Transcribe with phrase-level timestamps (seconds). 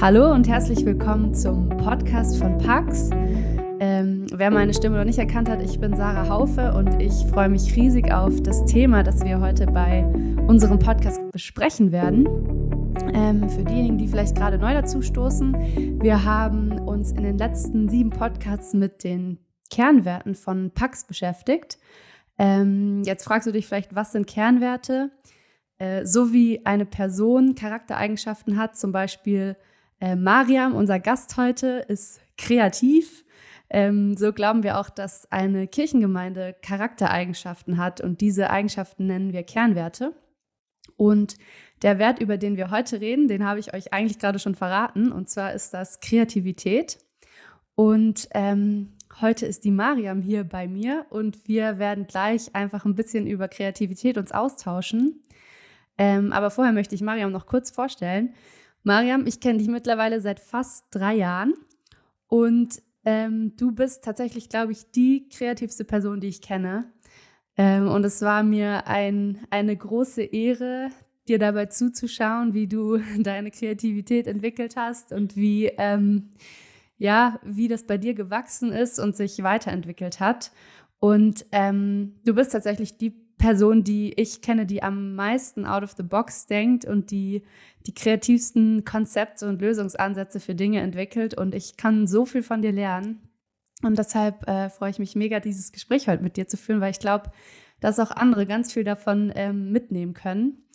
[0.00, 3.10] Hallo und herzlich willkommen zum Podcast von Pax.
[3.80, 7.48] Ähm, wer meine Stimme noch nicht erkannt hat, ich bin Sarah Haufe und ich freue
[7.48, 10.04] mich riesig auf das Thema, das wir heute bei
[10.46, 12.28] unserem Podcast besprechen werden.
[13.12, 17.88] Ähm, für diejenigen, die vielleicht gerade neu dazu stoßen, wir haben uns in den letzten
[17.88, 21.76] sieben Podcasts mit den Kernwerten von Pax beschäftigt.
[22.38, 25.10] Ähm, jetzt fragst du dich vielleicht, was sind Kernwerte?
[25.78, 29.56] Äh, so wie eine Person Charaktereigenschaften hat, zum Beispiel
[30.00, 33.24] äh, Mariam, unser Gast heute, ist kreativ.
[33.70, 39.42] Ähm, so glauben wir auch, dass eine Kirchengemeinde Charaktereigenschaften hat und diese Eigenschaften nennen wir
[39.42, 40.14] Kernwerte.
[40.96, 41.36] Und
[41.82, 45.12] der Wert, über den wir heute reden, den habe ich euch eigentlich gerade schon verraten,
[45.12, 46.98] und zwar ist das Kreativität.
[47.74, 52.96] Und ähm, heute ist die Mariam hier bei mir und wir werden gleich einfach ein
[52.96, 55.22] bisschen über Kreativität uns austauschen.
[55.96, 58.34] Ähm, aber vorher möchte ich Mariam noch kurz vorstellen.
[58.88, 61.52] Mariam, ich kenne dich mittlerweile seit fast drei Jahren
[62.26, 66.90] und ähm, du bist tatsächlich, glaube ich, die kreativste Person, die ich kenne.
[67.58, 70.88] Ähm, und es war mir ein, eine große Ehre,
[71.28, 76.30] dir dabei zuzuschauen, wie du deine Kreativität entwickelt hast und wie, ähm,
[76.96, 80.50] ja, wie das bei dir gewachsen ist und sich weiterentwickelt hat.
[80.98, 85.94] Und ähm, du bist tatsächlich die Person, die ich kenne, die am meisten out of
[85.96, 87.42] the box denkt und die
[87.86, 91.34] die kreativsten Konzepte und Lösungsansätze für Dinge entwickelt.
[91.34, 93.22] Und ich kann so viel von dir lernen.
[93.82, 96.90] Und deshalb äh, freue ich mich mega, dieses Gespräch heute mit dir zu führen, weil
[96.90, 97.30] ich glaube,
[97.80, 100.66] dass auch andere ganz viel davon ähm, mitnehmen können.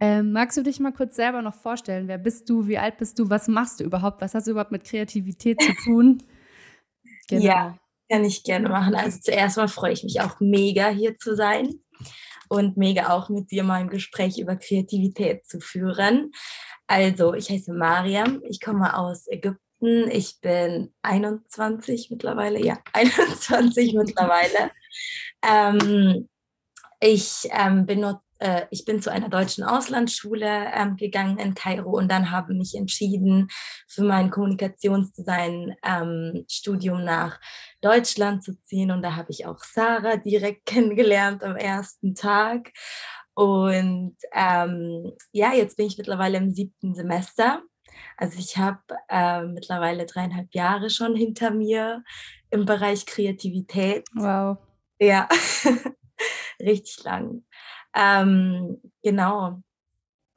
[0.00, 2.08] Ähm, magst du dich mal kurz selber noch vorstellen?
[2.08, 2.66] Wer bist du?
[2.66, 3.30] Wie alt bist du?
[3.30, 4.20] Was machst du überhaupt?
[4.20, 6.22] Was hast du überhaupt mit Kreativität zu tun?
[7.28, 7.44] Genau.
[7.44, 7.78] Ja,
[8.10, 8.94] kann ich gerne machen.
[8.94, 11.80] Also zuerst mal freue ich mich auch mega hier zu sein
[12.48, 16.32] und mega auch mit dir mal ein Gespräch über Kreativität zu führen.
[16.86, 24.70] Also, ich heiße Mariam, ich komme aus Ägypten, ich bin 21 mittlerweile, ja, 21 mittlerweile.
[25.42, 26.28] Ähm,
[27.00, 28.04] ich ähm, bin
[28.42, 32.74] äh, ich bin zu einer deutschen Auslandsschule ähm, gegangen in Kairo und dann habe mich
[32.74, 33.46] entschieden,
[33.86, 37.38] für mein Kommunikationsdesign-Studium ähm, nach
[37.80, 38.90] Deutschland zu ziehen.
[38.90, 42.72] Und da habe ich auch Sarah direkt kennengelernt am ersten Tag.
[43.34, 47.62] Und ähm, ja, jetzt bin ich mittlerweile im siebten Semester.
[48.16, 52.02] Also ich habe äh, mittlerweile dreieinhalb Jahre schon hinter mir
[52.50, 54.08] im Bereich Kreativität.
[54.14, 54.58] Wow.
[54.98, 55.28] Ja,
[56.60, 57.44] richtig lang.
[57.94, 59.62] Ähm, genau.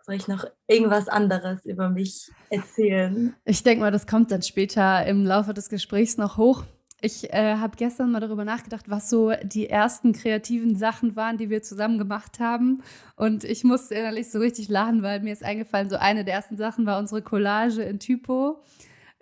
[0.01, 3.35] Soll ich noch irgendwas anderes über mich erzählen?
[3.43, 6.63] Ich denke mal, das kommt dann später im Laufe des Gesprächs noch hoch.
[7.01, 11.49] Ich äh, habe gestern mal darüber nachgedacht, was so die ersten kreativen Sachen waren, die
[11.49, 12.83] wir zusammen gemacht haben.
[13.15, 16.57] Und ich musste innerlich so richtig lachen, weil mir ist eingefallen, so eine der ersten
[16.57, 18.63] Sachen war unsere Collage in Typo.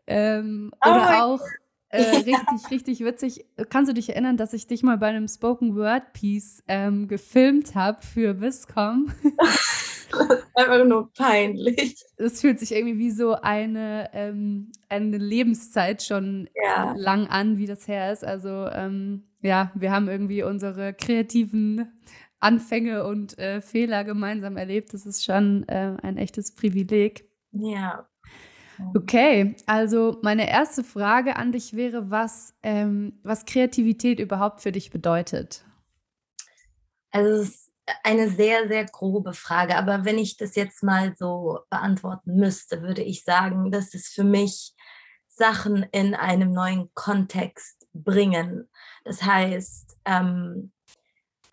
[0.06, 1.42] Ähm, oh oder auch
[1.94, 3.46] äh, richtig, richtig witzig.
[3.70, 7.76] Kannst du dich erinnern, dass ich dich mal bei einem Spoken Word Piece ähm, gefilmt
[7.76, 9.12] habe für Viscom?
[10.56, 11.96] einfach nur peinlich.
[12.18, 16.94] Es fühlt sich irgendwie wie so eine, ähm, eine Lebenszeit schon ja.
[16.98, 18.26] lang an, wie das her ist.
[18.26, 21.92] Also ähm, ja, wir haben irgendwie unsere kreativen
[22.40, 24.96] Anfänge und äh, Fehler gemeinsam erlebt.
[24.96, 27.30] Das ist schon äh, ein echtes Privileg.
[27.52, 28.08] Ja,
[28.96, 34.92] Okay, also meine erste Frage an dich wäre, was, ähm, was Kreativität überhaupt für dich
[34.92, 35.64] bedeutet.
[37.12, 37.72] Also es ist
[38.04, 43.04] eine sehr, sehr grobe Frage, aber wenn ich das jetzt mal so beantworten müsste, würde
[43.04, 44.74] ich sagen, dass es für mich
[45.28, 48.70] Sachen in einem neuen Kontext bringen.
[49.04, 50.72] Das heißt, ähm,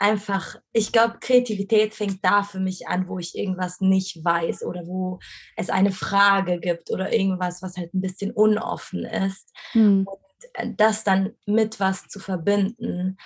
[0.01, 4.87] einfach, ich glaube, Kreativität fängt da für mich an, wo ich irgendwas nicht weiß oder
[4.87, 5.21] wo
[5.57, 9.53] es eine Frage gibt oder irgendwas, was halt ein bisschen unoffen ist.
[9.75, 10.07] Mhm.
[10.07, 13.19] Und äh, das dann mit was zu verbinden,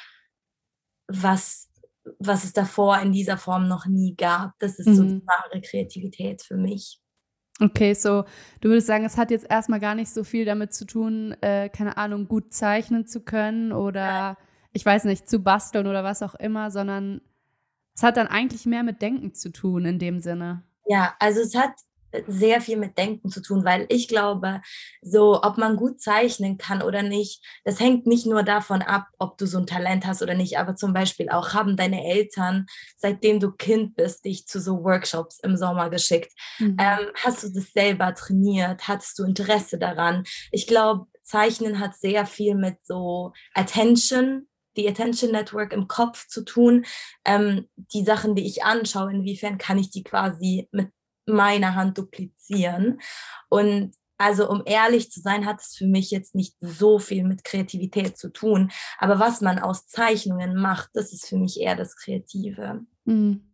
[1.07, 1.71] was,
[2.19, 4.59] was es davor in dieser Form noch nie gab.
[4.59, 4.95] Das ist mhm.
[4.97, 7.01] so die wahre Kreativität für mich.
[7.61, 8.25] Okay, so
[8.61, 11.69] du würdest sagen, es hat jetzt erstmal gar nicht so viel damit zu tun, äh,
[11.69, 14.37] keine Ahnung, gut zeichnen zu können oder ja
[14.75, 17.23] ich weiß nicht, zu basteln oder was auch immer, sondern
[17.95, 20.65] es hat dann eigentlich mehr mit Denken zu tun in dem Sinne.
[20.87, 21.73] Ja, also es hat
[22.27, 24.61] sehr viel mit Denken zu tun, weil ich glaube,
[25.03, 29.39] so ob man gut zeichnen kann oder nicht, das hängt nicht nur davon ab, ob
[29.39, 32.67] du so ein Talent hast oder nicht, aber zum Beispiel auch haben deine Eltern,
[32.97, 36.33] seitdem du Kind bist, dich zu so Workshops im Sommer geschickt.
[36.59, 36.77] Mhm.
[36.79, 38.87] Ähm, hast du das selber trainiert?
[38.87, 40.25] Hattest du Interesse daran?
[40.53, 46.45] Ich glaube, Zeichnen hat sehr viel mit so Attention die Attention Network im Kopf zu
[46.45, 46.85] tun.
[47.25, 50.91] Ähm, die Sachen, die ich anschaue, inwiefern kann ich die quasi mit
[51.27, 53.01] meiner Hand duplizieren.
[53.49, 57.45] Und also um ehrlich zu sein, hat es für mich jetzt nicht so viel mit
[57.45, 58.71] Kreativität zu tun.
[58.99, 62.83] Aber was man aus Zeichnungen macht, das ist für mich eher das Kreative.
[63.05, 63.51] Mhm.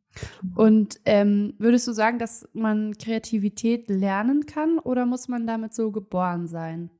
[0.56, 5.92] Und ähm, würdest du sagen, dass man Kreativität lernen kann oder muss man damit so
[5.92, 6.90] geboren sein?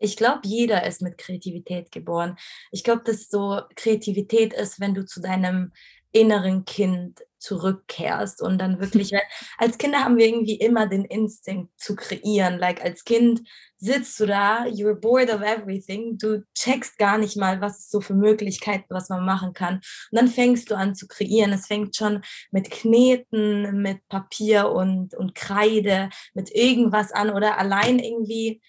[0.00, 2.36] Ich glaube, jeder ist mit Kreativität geboren.
[2.72, 5.72] Ich glaube, dass so Kreativität ist, wenn du zu deinem
[6.12, 9.12] inneren Kind zurückkehrst und dann wirklich,
[9.58, 12.58] als Kinder haben wir irgendwie immer den Instinkt zu kreieren.
[12.58, 13.42] Like als Kind
[13.76, 18.14] sitzt du da, you're bored of everything, du checkst gar nicht mal, was so für
[18.14, 19.76] Möglichkeiten, was man machen kann.
[19.76, 21.52] Und dann fängst du an zu kreieren.
[21.52, 27.98] Es fängt schon mit Kneten, mit Papier und, und Kreide, mit irgendwas an oder allein
[27.98, 28.60] irgendwie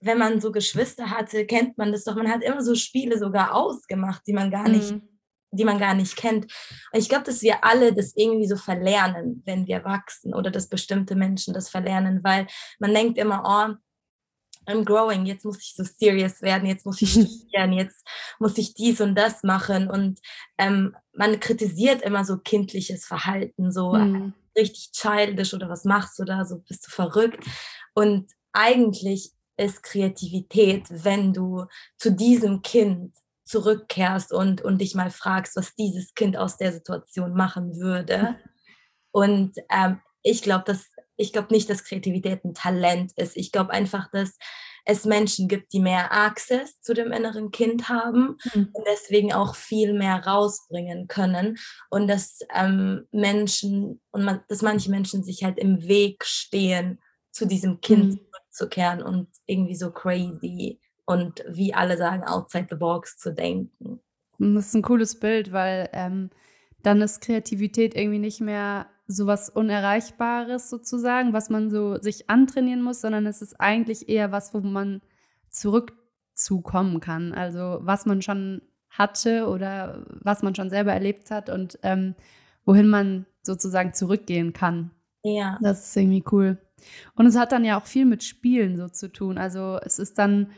[0.00, 2.14] wenn man so Geschwister hatte, kennt man das doch.
[2.14, 5.02] Man hat immer so Spiele sogar ausgemacht, die man gar nicht, mhm.
[5.50, 6.44] die man gar nicht kennt.
[6.92, 10.68] Und ich glaube, dass wir alle das irgendwie so verlernen, wenn wir wachsen oder dass
[10.68, 12.46] bestimmte Menschen das verlernen, weil
[12.78, 13.74] man denkt immer, oh,
[14.68, 18.06] I'm growing, jetzt muss ich so serious werden, jetzt muss ich studieren, jetzt
[18.38, 19.88] muss ich dies und das machen.
[19.88, 20.20] Und
[20.58, 24.34] ähm, man kritisiert immer so kindliches Verhalten, so mhm.
[24.56, 27.44] richtig childish oder was machst du da, so bist du verrückt.
[27.94, 31.64] Und eigentlich ist Kreativität, wenn du
[31.98, 33.14] zu diesem Kind
[33.44, 38.36] zurückkehrst und, und dich mal fragst, was dieses Kind aus der Situation machen würde.
[39.12, 40.86] Und ähm, ich glaube, dass
[41.16, 43.36] ich glaube nicht, dass Kreativität ein Talent ist.
[43.36, 44.36] Ich glaube einfach, dass
[44.84, 48.68] es Menschen gibt, die mehr Access zu dem inneren Kind haben mhm.
[48.72, 51.56] und deswegen auch viel mehr rausbringen können.
[51.90, 57.00] Und dass ähm, Menschen und man, dass manche Menschen sich halt im Weg stehen
[57.32, 58.26] zu diesem Kind mhm
[58.56, 64.00] zurückzukehren und irgendwie so crazy und wie alle sagen, outside the box zu denken.
[64.38, 66.30] Das ist ein cooles Bild, weil ähm,
[66.82, 72.82] dann ist Kreativität irgendwie nicht mehr so was Unerreichbares sozusagen, was man so sich antrainieren
[72.82, 75.00] muss, sondern es ist eigentlich eher was, wo man
[75.48, 77.32] zurückzukommen kann.
[77.32, 82.14] Also was man schon hatte oder was man schon selber erlebt hat und ähm,
[82.64, 84.90] wohin man sozusagen zurückgehen kann.
[85.22, 85.58] Ja.
[85.62, 86.58] Das ist irgendwie cool.
[87.14, 89.38] Und es hat dann ja auch viel mit Spielen so zu tun.
[89.38, 90.52] Also es ist dann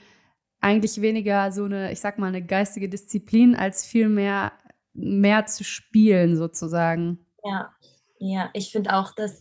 [0.61, 4.53] eigentlich weniger so eine, ich sag mal, eine geistige Disziplin, als viel mehr,
[4.93, 7.27] mehr zu spielen sozusagen.
[7.45, 7.73] Ja,
[8.19, 9.41] ja, ich finde auch, dass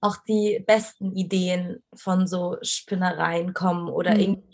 [0.00, 4.20] auch die besten Ideen von so Spinnereien kommen oder mhm.
[4.20, 4.48] irgendwie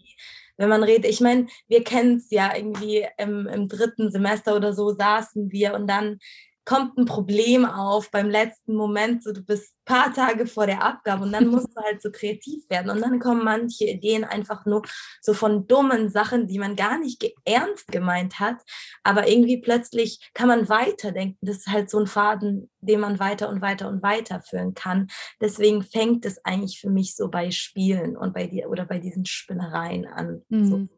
[0.56, 4.72] wenn man redet, ich meine, wir kennen es ja irgendwie im, im dritten Semester oder
[4.72, 6.18] so saßen wir und dann
[6.64, 10.82] kommt ein Problem auf beim letzten Moment, so du bist ein paar Tage vor der
[10.82, 14.64] Abgabe und dann musst du halt so kreativ werden und dann kommen manche Ideen einfach
[14.64, 14.82] nur
[15.20, 18.62] so von dummen Sachen, die man gar nicht ernst gemeint hat,
[19.02, 21.38] aber irgendwie plötzlich kann man weiterdenken.
[21.42, 25.08] Das ist halt so ein Faden, den man weiter und weiter und weiter führen kann.
[25.40, 29.26] Deswegen fängt es eigentlich für mich so bei Spielen und bei dir oder bei diesen
[29.26, 30.42] Spinnereien an.
[30.48, 30.64] Mhm.
[30.64, 30.88] So.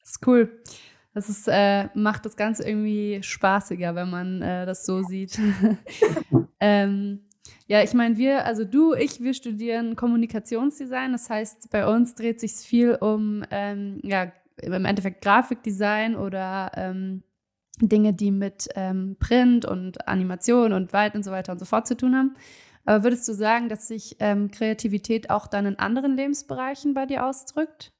[0.00, 0.62] Das ist cool.
[1.12, 5.38] Das ist, äh, macht das Ganze irgendwie spaßiger, wenn man äh, das so sieht.
[6.60, 7.20] ähm,
[7.66, 11.12] ja, ich meine, wir, also du, ich, wir studieren Kommunikationsdesign.
[11.12, 17.22] Das heißt, bei uns dreht sich viel um, ähm, ja, im Endeffekt Grafikdesign oder ähm,
[17.80, 21.86] Dinge, die mit ähm, Print und Animation und Wald und so weiter und so fort
[21.86, 22.34] zu tun haben.
[22.84, 27.26] Aber würdest du sagen, dass sich ähm, Kreativität auch dann in anderen Lebensbereichen bei dir
[27.26, 27.92] ausdrückt?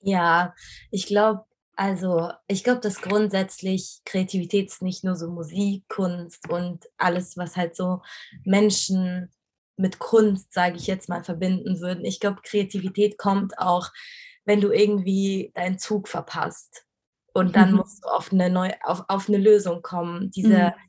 [0.00, 0.54] Ja,
[0.90, 1.44] ich glaube,
[1.78, 7.56] also ich glaube, dass grundsätzlich Kreativität ist nicht nur so Musik, Kunst und alles, was
[7.56, 8.02] halt so
[8.44, 9.30] Menschen
[9.76, 12.04] mit Kunst, sage ich jetzt mal, verbinden würden.
[12.04, 13.90] Ich glaube, Kreativität kommt auch,
[14.44, 16.84] wenn du irgendwie deinen Zug verpasst.
[17.32, 17.76] Und dann mhm.
[17.76, 20.32] musst du auf eine, neue, auf, auf eine Lösung kommen.
[20.32, 20.87] Diese, mhm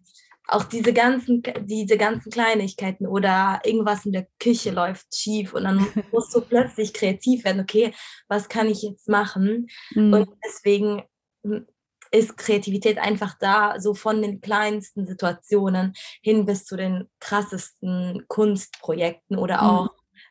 [0.50, 5.78] auch diese ganzen, diese ganzen Kleinigkeiten oder irgendwas in der Küche läuft schief und dann
[6.12, 7.94] musst du plötzlich kreativ werden, okay,
[8.28, 9.68] was kann ich jetzt machen?
[9.92, 10.14] Mhm.
[10.14, 11.04] Und deswegen
[11.44, 11.68] hm,
[12.12, 19.38] ist Kreativität einfach da, so von den kleinsten Situationen hin bis zu den krassesten Kunstprojekten
[19.38, 19.70] oder mhm.
[19.70, 19.90] auch,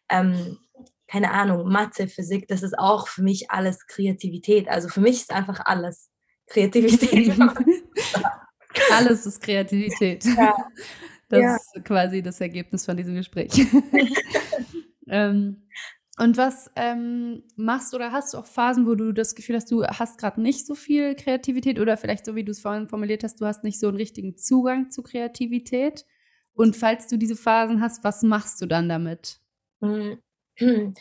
[0.09, 0.59] ähm,
[1.07, 4.69] keine Ahnung, Mathe, Physik, das ist auch für mich alles Kreativität.
[4.69, 6.11] Also für mich ist einfach alles
[6.49, 7.39] Kreativität.
[8.93, 10.25] Alles ist Kreativität.
[10.25, 10.57] Ja.
[11.31, 11.57] Das ja.
[11.57, 13.51] ist quasi das Ergebnis von diesem Gespräch.
[15.09, 15.69] ähm,
[16.19, 19.85] und was ähm, machst oder hast du auch Phasen, wo du das Gefühl hast, du
[19.85, 23.43] hast gerade nicht so viel Kreativität oder vielleicht so, wie du es vorhin formuliert hast,
[23.43, 26.07] du hast nicht so einen richtigen Zugang zu Kreativität?
[26.55, 29.41] Und falls du diese Phasen hast, was machst du dann damit?
[29.81, 30.19] Hm.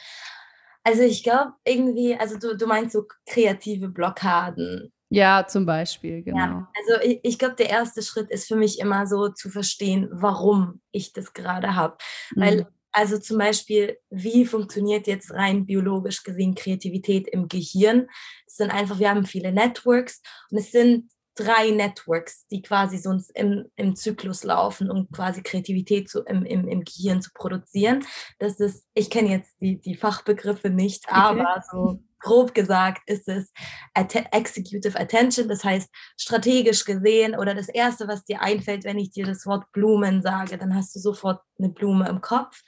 [0.83, 4.93] Also ich glaube irgendwie, also du, du meinst so kreative Blockaden.
[5.09, 6.37] Ja, zum Beispiel, genau.
[6.37, 10.09] Ja, also ich, ich glaube, der erste Schritt ist für mich immer so zu verstehen,
[10.11, 11.97] warum ich das gerade habe.
[12.35, 12.41] Mhm.
[12.41, 18.07] Weil Also zum Beispiel, wie funktioniert jetzt rein biologisch gesehen Kreativität im Gehirn?
[18.47, 23.15] Es sind einfach, wir haben viele Networks und es sind drei Networks, die quasi so
[23.35, 28.03] im, im Zyklus laufen, um quasi Kreativität zu, im, im, im Gehirn zu produzieren.
[28.39, 33.51] Das ist, ich kenne jetzt die, die Fachbegriffe nicht, aber so grob gesagt ist es
[33.93, 39.25] Executive Attention, das heißt strategisch gesehen oder das Erste, was dir einfällt, wenn ich dir
[39.25, 42.62] das Wort Blumen sage, dann hast du sofort eine Blume im Kopf.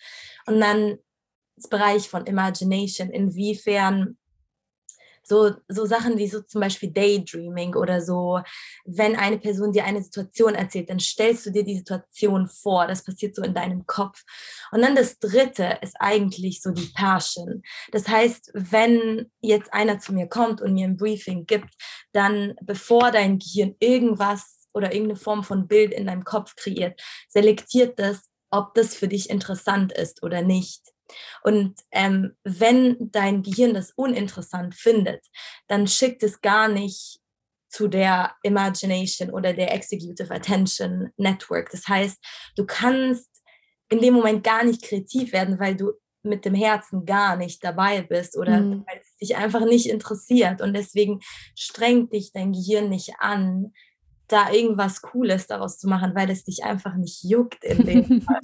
[0.45, 0.97] Und dann
[1.55, 4.17] das Bereich von Imagination, inwiefern
[5.29, 8.41] so, so Sachen wie so zum Beispiel Daydreaming oder so,
[8.85, 12.87] wenn eine Person dir eine Situation erzählt, dann stellst du dir die Situation vor.
[12.87, 14.23] Das passiert so in deinem Kopf.
[14.71, 17.61] Und dann das Dritte ist eigentlich so die Passion.
[17.91, 21.73] Das heißt, wenn jetzt einer zu mir kommt und mir ein Briefing gibt,
[22.11, 27.99] dann bevor dein Gehirn irgendwas oder irgendeine Form von Bild in deinem Kopf kreiert, selektiert
[27.99, 30.81] das, ob das für dich interessant ist oder nicht.
[31.43, 35.25] Und ähm, wenn dein Gehirn das uninteressant findet,
[35.67, 37.19] dann schickt es gar nicht
[37.69, 41.69] zu der Imagination oder der Executive Attention Network.
[41.71, 42.17] Das heißt,
[42.55, 43.29] du kannst
[43.89, 48.01] in dem Moment gar nicht kreativ werden, weil du mit dem Herzen gar nicht dabei
[48.01, 48.85] bist oder mhm.
[48.87, 50.61] weil es dich einfach nicht interessiert.
[50.61, 51.19] Und deswegen
[51.55, 53.73] strengt dich dein Gehirn nicht an,
[54.27, 58.41] da irgendwas Cooles daraus zu machen, weil es dich einfach nicht juckt in dem Fall.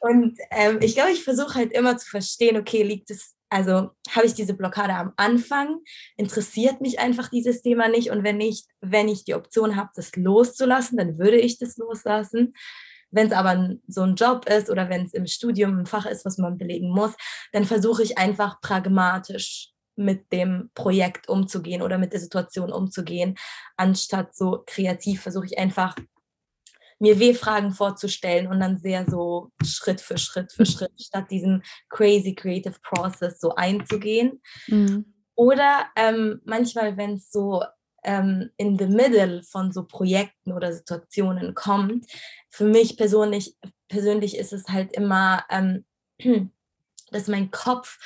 [0.00, 4.26] Und ähm, ich glaube, ich versuche halt immer zu verstehen, okay, liegt es, also habe
[4.26, 5.80] ich diese Blockade am Anfang,
[6.16, 10.14] interessiert mich einfach dieses Thema nicht und wenn nicht, wenn ich die Option habe, das
[10.14, 12.54] loszulassen, dann würde ich das loslassen.
[13.10, 16.26] Wenn es aber so ein Job ist oder wenn es im Studium ein Fach ist,
[16.26, 17.12] was man belegen muss,
[17.52, 23.36] dann versuche ich einfach pragmatisch mit dem Projekt umzugehen oder mit der Situation umzugehen,
[23.76, 25.96] anstatt so kreativ versuche ich einfach
[26.98, 32.34] mir W-Fragen vorzustellen und dann sehr so Schritt für Schritt für Schritt statt diesem crazy
[32.34, 34.40] creative process so einzugehen.
[34.66, 35.14] Mhm.
[35.34, 37.62] Oder ähm, manchmal, wenn es so
[38.02, 42.06] ähm, in the middle von so Projekten oder Situationen kommt,
[42.50, 43.56] für mich persönlich,
[43.88, 45.84] persönlich ist es halt immer, ähm,
[47.10, 47.98] dass mein Kopf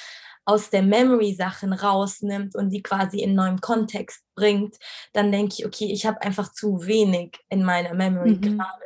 [0.44, 4.76] aus der Memory Sachen rausnimmt und die quasi in neuen Kontext bringt,
[5.12, 8.40] dann denke ich, okay, ich habe einfach zu wenig in meiner Memory mhm.
[8.40, 8.82] gerade.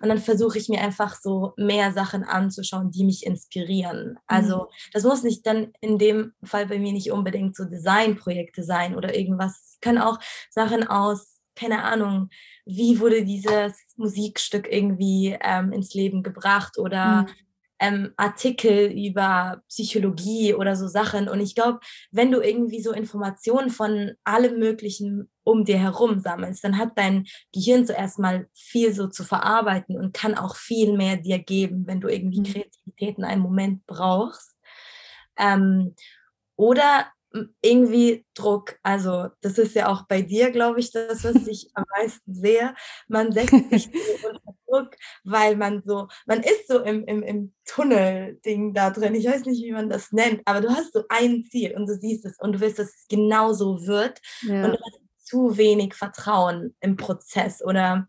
[0.00, 4.18] Und dann versuche ich mir einfach so mehr Sachen anzuschauen, die mich inspirieren.
[4.26, 4.66] Also mhm.
[4.92, 9.16] das muss nicht dann in dem Fall bei mir nicht unbedingt so Designprojekte sein oder
[9.16, 9.72] irgendwas.
[9.72, 10.18] Es können auch
[10.50, 12.28] Sachen aus, keine Ahnung,
[12.64, 17.28] wie wurde dieses Musikstück irgendwie ähm, ins Leben gebracht oder mhm
[17.82, 21.28] ähm, Artikel über Psychologie oder so Sachen.
[21.28, 21.80] Und ich glaube,
[22.12, 27.26] wenn du irgendwie so Informationen von allem Möglichen um dir herum sammelst, dann hat dein
[27.52, 32.00] Gehirn zuerst mal viel so zu verarbeiten und kann auch viel mehr dir geben, wenn
[32.00, 32.44] du irgendwie mhm.
[32.44, 34.56] Kreativität in einem Moment brauchst.
[35.36, 35.96] Ähm,
[36.54, 37.06] oder
[37.60, 38.78] irgendwie Druck.
[38.82, 42.74] Also das ist ja auch bei dir, glaube ich, das, was ich am meisten sehe.
[43.08, 43.90] Man setzt sich
[44.22, 49.14] so unter Druck, weil man so, man ist so im, im, im Tunnel-Ding da drin.
[49.14, 51.94] Ich weiß nicht, wie man das nennt, aber du hast so ein Ziel und du
[51.94, 54.20] siehst es und du willst, dass es genau so wird.
[54.42, 54.64] Ja.
[54.64, 58.06] Und du hast zu wenig Vertrauen im Prozess oder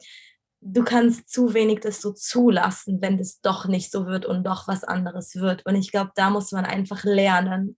[0.65, 4.67] du kannst zu wenig das so zulassen, wenn das doch nicht so wird und doch
[4.67, 5.65] was anderes wird.
[5.65, 7.77] Und ich glaube, da muss man einfach lernen,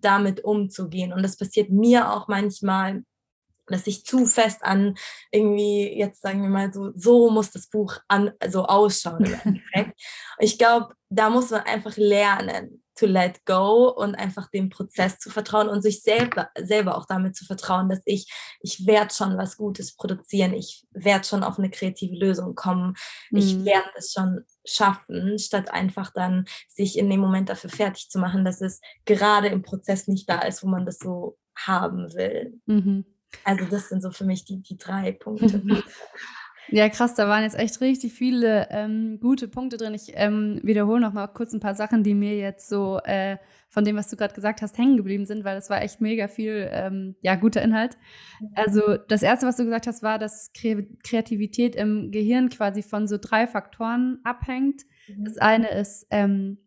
[0.00, 1.12] damit umzugehen.
[1.12, 3.02] Und das passiert mir auch manchmal,
[3.70, 4.96] dass ich zu fest an
[5.30, 9.24] irgendwie, jetzt sagen wir mal so, so muss das Buch an, so ausschauen
[10.38, 15.30] ich glaube, da muss man einfach lernen, to let go und einfach dem Prozess zu
[15.30, 18.30] vertrauen und sich selber, selber auch damit zu vertrauen, dass ich,
[18.60, 22.94] ich werde schon was Gutes produzieren, ich werde schon auf eine kreative Lösung kommen,
[23.30, 23.38] mhm.
[23.38, 28.18] ich werde es schon schaffen, statt einfach dann sich in dem Moment dafür fertig zu
[28.18, 32.60] machen, dass es gerade im Prozess nicht da ist, wo man das so haben will.
[32.66, 33.04] Mhm.
[33.44, 35.62] Also das sind so für mich die, die drei Punkte.
[36.70, 39.94] Ja, krass, da waren jetzt echt richtig viele ähm, gute Punkte drin.
[39.94, 43.84] Ich ähm, wiederhole noch mal kurz ein paar Sachen, die mir jetzt so äh, von
[43.84, 46.68] dem, was du gerade gesagt hast, hängen geblieben sind, weil das war echt mega viel,
[46.72, 47.96] ähm, ja, guter Inhalt.
[48.54, 53.16] Also das Erste, was du gesagt hast, war, dass Kreativität im Gehirn quasi von so
[53.18, 54.82] drei Faktoren abhängt.
[55.08, 55.24] Mhm.
[55.24, 56.58] Das eine ist ähm,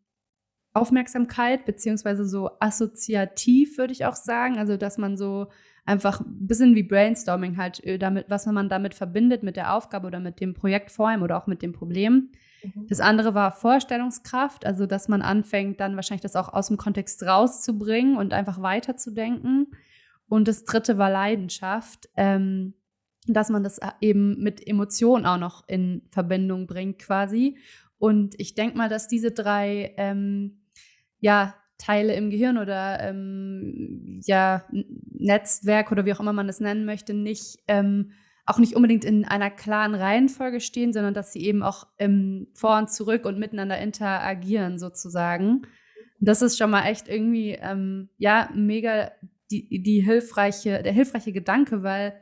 [0.74, 4.58] Aufmerksamkeit, beziehungsweise so assoziativ, würde ich auch sagen.
[4.58, 5.48] Also, dass man so
[5.86, 10.08] einfach ein bisschen wie Brainstorming halt, äh, damit, was man damit verbindet mit der Aufgabe
[10.08, 12.32] oder mit dem Projekt vor allem oder auch mit dem Problem.
[12.64, 12.88] Mhm.
[12.88, 17.24] Das andere war Vorstellungskraft, also dass man anfängt, dann wahrscheinlich das auch aus dem Kontext
[17.24, 19.68] rauszubringen und einfach weiterzudenken.
[20.28, 22.74] Und das dritte war Leidenschaft, ähm,
[23.28, 27.58] dass man das eben mit Emotionen auch noch in Verbindung bringt quasi.
[27.98, 30.60] Und ich denke mal, dass diese drei ähm,
[31.20, 34.66] ja, Teile im Gehirn oder ähm, ja,
[35.12, 38.12] Netzwerk oder wie auch immer man es nennen möchte, nicht ähm,
[38.46, 42.78] auch nicht unbedingt in einer klaren Reihenfolge stehen, sondern dass sie eben auch ähm, vor
[42.78, 45.64] und zurück und miteinander interagieren sozusagen.
[46.20, 49.12] Das ist schon mal echt irgendwie ähm, ja mega
[49.52, 52.14] die, die hilfreiche, der hilfreiche Gedanke, weil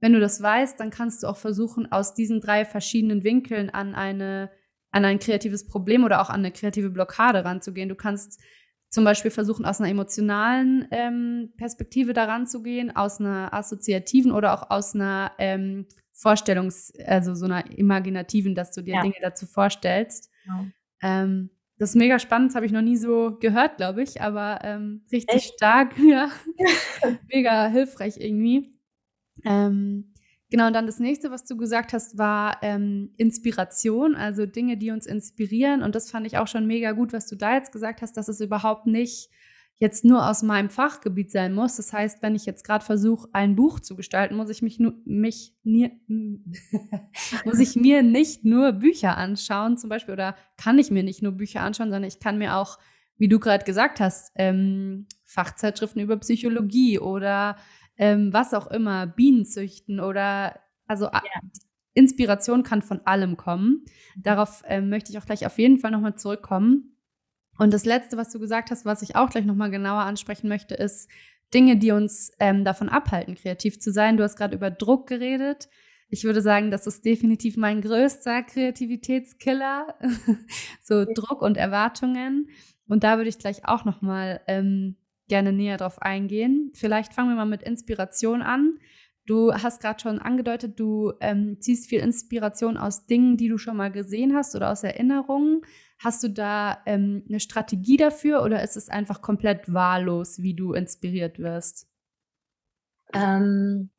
[0.00, 3.94] wenn du das weißt, dann kannst du auch versuchen, aus diesen drei verschiedenen Winkeln an
[3.94, 4.50] eine
[4.90, 7.90] an ein kreatives Problem oder auch an eine kreative Blockade ranzugehen.
[7.90, 8.40] Du kannst
[8.88, 14.54] zum Beispiel versuchen, aus einer emotionalen ähm, Perspektive daran zu gehen, aus einer assoziativen oder
[14.54, 19.02] auch aus einer ähm, Vorstellungs-, also so einer imaginativen, dass du dir ja.
[19.02, 20.30] Dinge dazu vorstellst.
[20.46, 20.66] Ja.
[21.02, 24.58] Ähm, das ist mega spannend, das habe ich noch nie so gehört, glaube ich, aber
[24.64, 25.54] ähm, richtig Echt?
[25.54, 26.28] stark, ja.
[27.32, 28.74] mega hilfreich irgendwie.
[29.44, 30.12] Ähm,
[30.50, 34.90] Genau, und dann das nächste, was du gesagt hast, war ähm, Inspiration, also Dinge, die
[34.90, 35.82] uns inspirieren.
[35.82, 38.28] Und das fand ich auch schon mega gut, was du da jetzt gesagt hast, dass
[38.28, 39.28] es überhaupt nicht
[39.80, 41.76] jetzt nur aus meinem Fachgebiet sein muss.
[41.76, 44.94] Das heißt, wenn ich jetzt gerade versuche, ein Buch zu gestalten, muss ich mich, nur,
[45.04, 45.92] mich nie,
[47.44, 51.32] muss ich mir nicht nur Bücher anschauen, zum Beispiel, oder kann ich mir nicht nur
[51.32, 52.78] Bücher anschauen, sondern ich kann mir auch,
[53.18, 57.56] wie du gerade gesagt hast, ähm, Fachzeitschriften über Psychologie oder
[57.98, 61.22] ähm, was auch immer, Bienen züchten oder also ja.
[61.94, 63.84] Inspiration kann von allem kommen.
[64.16, 66.96] Darauf ähm, möchte ich auch gleich auf jeden Fall nochmal zurückkommen.
[67.58, 70.74] Und das Letzte, was du gesagt hast, was ich auch gleich nochmal genauer ansprechen möchte,
[70.76, 71.10] ist
[71.52, 74.16] Dinge, die uns ähm, davon abhalten, kreativ zu sein.
[74.16, 75.68] Du hast gerade über Druck geredet.
[76.08, 79.98] Ich würde sagen, das ist definitiv mein größter Kreativitätskiller.
[80.82, 82.48] so Druck und Erwartungen.
[82.86, 84.96] Und da würde ich gleich auch nochmal ähm,
[85.28, 86.72] gerne näher drauf eingehen.
[86.74, 88.78] Vielleicht fangen wir mal mit Inspiration an.
[89.26, 93.76] Du hast gerade schon angedeutet, du ähm, ziehst viel Inspiration aus Dingen, die du schon
[93.76, 95.60] mal gesehen hast oder aus Erinnerungen.
[95.98, 100.72] Hast du da ähm, eine Strategie dafür oder ist es einfach komplett wahllos, wie du
[100.72, 101.88] inspiriert wirst?
[103.12, 103.90] Ähm,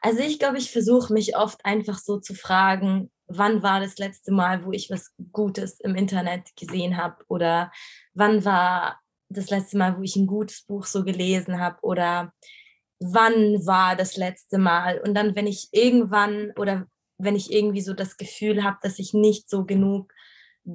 [0.00, 4.32] also ich glaube, ich versuche mich oft einfach so zu fragen, wann war das letzte
[4.32, 7.72] Mal, wo ich was Gutes im Internet gesehen habe oder
[8.14, 12.32] wann war das letzte Mal, wo ich ein gutes Buch so gelesen habe oder
[13.00, 15.00] wann war das letzte Mal.
[15.00, 16.86] Und dann, wenn ich irgendwann oder
[17.18, 20.12] wenn ich irgendwie so das Gefühl habe, dass ich nicht so genug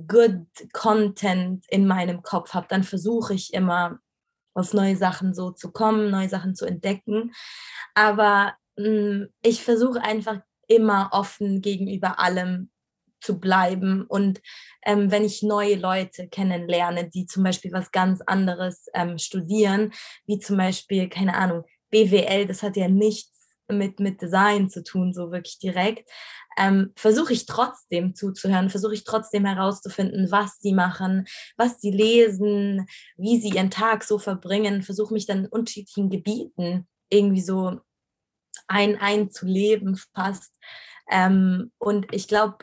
[0.08, 4.00] good Content in meinem Kopf habe, dann versuche ich immer
[4.54, 7.34] auf neue Sachen so zu kommen, neue Sachen zu entdecken.
[7.96, 12.70] Aber mh, mm, ich versuche einfach immer offen gegenüber allem
[13.22, 14.06] zu bleiben.
[14.08, 14.42] Und
[14.86, 19.92] ähm, wenn ich neue Leute kennenlerne, die zum Beispiel was ganz anderes ähm, studieren,
[20.26, 25.14] wie zum Beispiel, keine Ahnung, BWL, das hat ja nichts mit, mit Design zu tun,
[25.14, 26.10] so wirklich direkt,
[26.58, 31.26] ähm, versuche ich trotzdem zuzuhören, versuche ich trotzdem herauszufinden, was sie machen,
[31.58, 36.88] was sie lesen, wie sie ihren Tag so verbringen, versuche mich dann in unterschiedlichen Gebieten
[37.10, 37.80] irgendwie so
[38.68, 40.54] ein einzuleben fast.
[41.10, 42.58] Ähm, und ich glaube,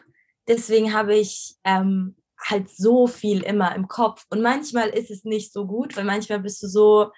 [0.48, 4.24] deswegen habe ich ähm, halt so viel immer im Kopf.
[4.30, 7.10] Und manchmal ist es nicht so gut, weil manchmal bist du so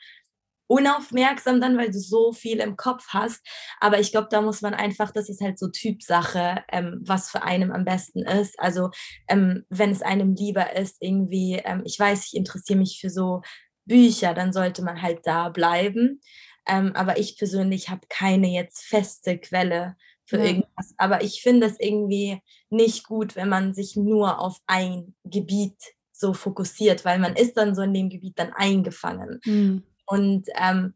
[0.69, 3.45] unaufmerksam dann, weil du so viel im Kopf hast.
[3.81, 7.43] Aber ich glaube, da muss man einfach, das ist halt so Typsache, ähm, was für
[7.43, 8.59] einem am besten ist.
[8.61, 8.91] Also
[9.29, 13.41] ähm, wenn es einem lieber ist, irgendwie, ähm, ich weiß, ich interessiere mich für so
[13.87, 16.21] Bücher, dann sollte man halt da bleiben.
[16.67, 19.97] Ähm, aber ich persönlich habe keine jetzt feste Quelle
[20.29, 20.45] für ja.
[20.45, 20.95] irgendwas.
[20.99, 25.77] Aber ich finde es irgendwie nicht gut, wenn man sich nur auf ein Gebiet
[26.12, 29.41] so fokussiert, weil man ist dann so in dem Gebiet dann eingefangen.
[29.45, 29.83] Mhm.
[30.07, 30.95] Und ähm,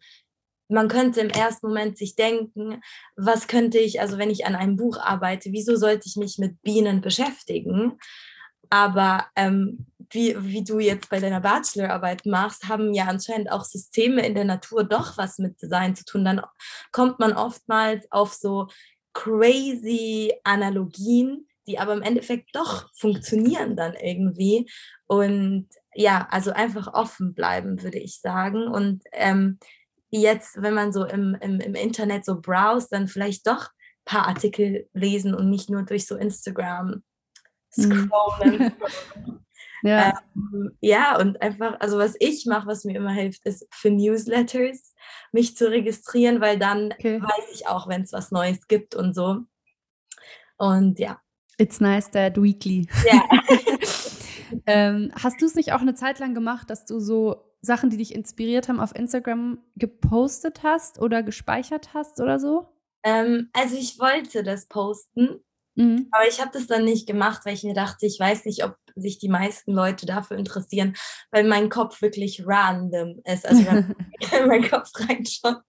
[0.68, 2.82] man könnte im ersten Moment sich denken,
[3.16, 6.60] was könnte ich, also wenn ich an einem Buch arbeite, wieso sollte ich mich mit
[6.62, 7.98] Bienen beschäftigen?
[8.70, 14.26] Aber ähm, wie, wie du jetzt bei deiner Bachelorarbeit machst, haben ja anscheinend auch Systeme
[14.26, 16.24] in der Natur doch was mit Design zu tun.
[16.24, 16.40] Dann
[16.90, 18.68] kommt man oftmals auf so
[19.12, 24.68] crazy Analogien, die aber im Endeffekt doch funktionieren dann irgendwie.
[25.06, 28.66] Und ja, also einfach offen bleiben, würde ich sagen.
[28.66, 29.58] Und ähm,
[30.10, 34.28] jetzt, wenn man so im, im, im Internet so browst, dann vielleicht doch ein paar
[34.28, 37.02] Artikel lesen und nicht nur durch so Instagram
[37.76, 38.10] mhm.
[38.10, 38.72] scrollen.
[39.82, 40.18] Ja.
[40.36, 44.94] Ähm, ja, und einfach, also was ich mache, was mir immer hilft, ist für Newsletters
[45.32, 47.20] mich zu registrieren, weil dann okay.
[47.20, 49.38] weiß ich auch, wenn es was Neues gibt und so.
[50.56, 51.20] Und ja.
[51.58, 52.88] It's nice that weekly.
[53.04, 53.22] Ja.
[54.66, 57.96] ähm, hast du es nicht auch eine Zeit lang gemacht, dass du so Sachen, die
[57.96, 62.68] dich inspiriert haben, auf Instagram gepostet hast oder gespeichert hast oder so?
[63.04, 65.40] Ähm, also ich wollte das posten,
[65.74, 66.08] Mhm.
[66.10, 68.76] Aber ich habe das dann nicht gemacht, weil ich mir dachte, ich weiß nicht, ob
[68.96, 70.94] sich die meisten Leute dafür interessieren,
[71.30, 73.46] weil mein Kopf wirklich random ist.
[73.46, 73.94] Also wenn
[74.40, 75.62] in meinen Kopf reinschaut,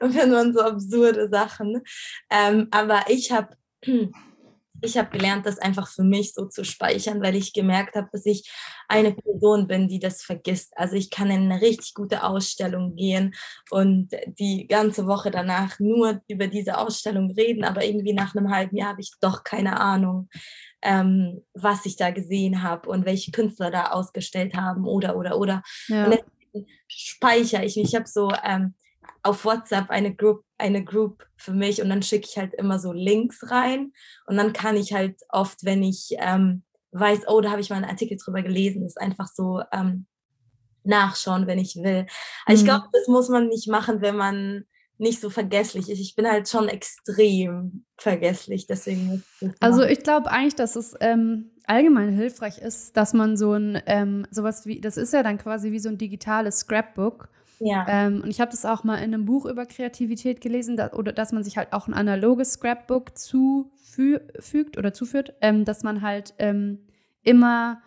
[0.00, 1.82] dann findet man so absurde Sachen.
[2.30, 3.56] Ähm, aber ich habe
[4.82, 8.26] ich habe gelernt, das einfach für mich so zu speichern, weil ich gemerkt habe, dass
[8.26, 8.50] ich
[8.88, 10.72] eine Person bin, die das vergisst.
[10.76, 13.34] Also ich kann in eine richtig gute Ausstellung gehen
[13.70, 18.76] und die ganze Woche danach nur über diese Ausstellung reden, aber irgendwie nach einem halben
[18.76, 20.28] Jahr habe ich doch keine Ahnung,
[20.86, 25.62] ähm, was ich da gesehen habe und welche Künstler da ausgestellt haben oder oder oder.
[25.88, 26.04] Ja.
[26.04, 27.76] Und deswegen speichere ich.
[27.76, 28.74] Ich habe so ähm,
[29.24, 32.92] auf WhatsApp eine Group, eine Group für mich und dann schicke ich halt immer so
[32.92, 33.92] Links rein
[34.26, 37.76] und dann kann ich halt oft, wenn ich ähm, weiß, oh, da habe ich mal
[37.76, 40.06] einen Artikel drüber gelesen, ist einfach so ähm,
[40.84, 42.06] nachschauen, wenn ich will.
[42.46, 42.68] Also mhm.
[42.68, 44.64] ich glaube, das muss man nicht machen, wenn man
[44.98, 46.00] nicht so vergesslich ist.
[46.00, 49.22] Ich bin halt schon extrem vergesslich, deswegen.
[49.60, 54.26] Also ich glaube eigentlich, dass es ähm, allgemein hilfreich ist, dass man so ein ähm,
[54.30, 57.28] sowas wie, das ist ja dann quasi wie so ein digitales Scrapbook
[57.58, 57.86] ja.
[57.88, 61.12] Ähm, und ich habe das auch mal in einem Buch über Kreativität gelesen, da, oder
[61.12, 66.34] dass man sich halt auch ein analoges Scrapbook zufügt oder zuführt, ähm, dass man halt
[66.38, 66.86] ähm,
[67.22, 67.82] immer,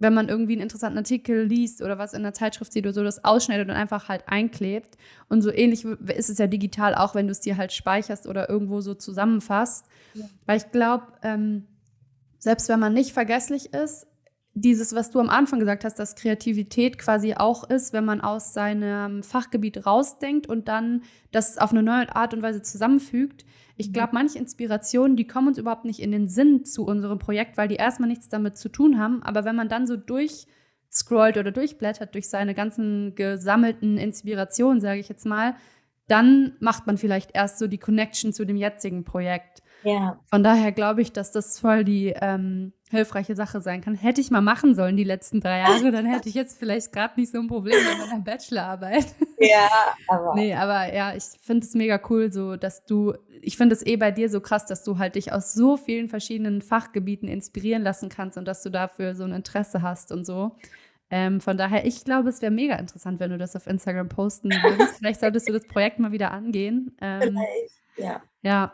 [0.00, 3.04] wenn man irgendwie einen interessanten Artikel liest oder was in der Zeitschrift sieht oder so,
[3.04, 4.96] das ausschneidet und einfach halt einklebt.
[5.28, 8.48] Und so ähnlich ist es ja digital auch, wenn du es dir halt speicherst oder
[8.48, 9.86] irgendwo so zusammenfasst.
[10.14, 10.24] Ja.
[10.46, 11.66] Weil ich glaube, ähm,
[12.38, 14.06] selbst wenn man nicht vergesslich ist,
[14.54, 18.52] dieses, was du am Anfang gesagt hast, dass Kreativität quasi auch ist, wenn man aus
[18.52, 23.44] seinem Fachgebiet rausdenkt und dann das auf eine neue Art und Weise zusammenfügt.
[23.76, 23.92] Ich mhm.
[23.92, 27.68] glaube, manche Inspirationen, die kommen uns überhaupt nicht in den Sinn zu unserem Projekt, weil
[27.68, 29.22] die erstmal nichts damit zu tun haben.
[29.22, 35.08] Aber wenn man dann so durchscrollt oder durchblättert durch seine ganzen gesammelten Inspirationen, sage ich
[35.08, 35.54] jetzt mal,
[36.08, 39.62] dann macht man vielleicht erst so die Connection zu dem jetzigen Projekt.
[39.82, 40.20] Ja.
[40.26, 43.94] Von daher glaube ich, dass das voll die ähm, hilfreiche Sache sein kann.
[43.94, 47.18] Hätte ich mal machen sollen die letzten drei Jahre, dann hätte ich jetzt vielleicht gerade
[47.18, 49.06] nicht so ein Problem mit meiner Bachelorarbeit.
[49.42, 49.70] Ja,
[50.06, 50.34] aber.
[50.34, 53.96] nee, aber ja, ich finde es mega cool, so dass du, ich finde es eh
[53.96, 58.10] bei dir so krass, dass du halt dich aus so vielen verschiedenen Fachgebieten inspirieren lassen
[58.10, 60.58] kannst und dass du dafür so ein Interesse hast und so.
[61.10, 64.50] Ähm, von daher, ich glaube, es wäre mega interessant, wenn du das auf Instagram posten
[64.50, 64.98] würdest.
[64.98, 66.94] Vielleicht solltest du das Projekt mal wieder angehen.
[67.00, 68.22] Ähm, Vielleicht, ja.
[68.42, 68.72] Ja,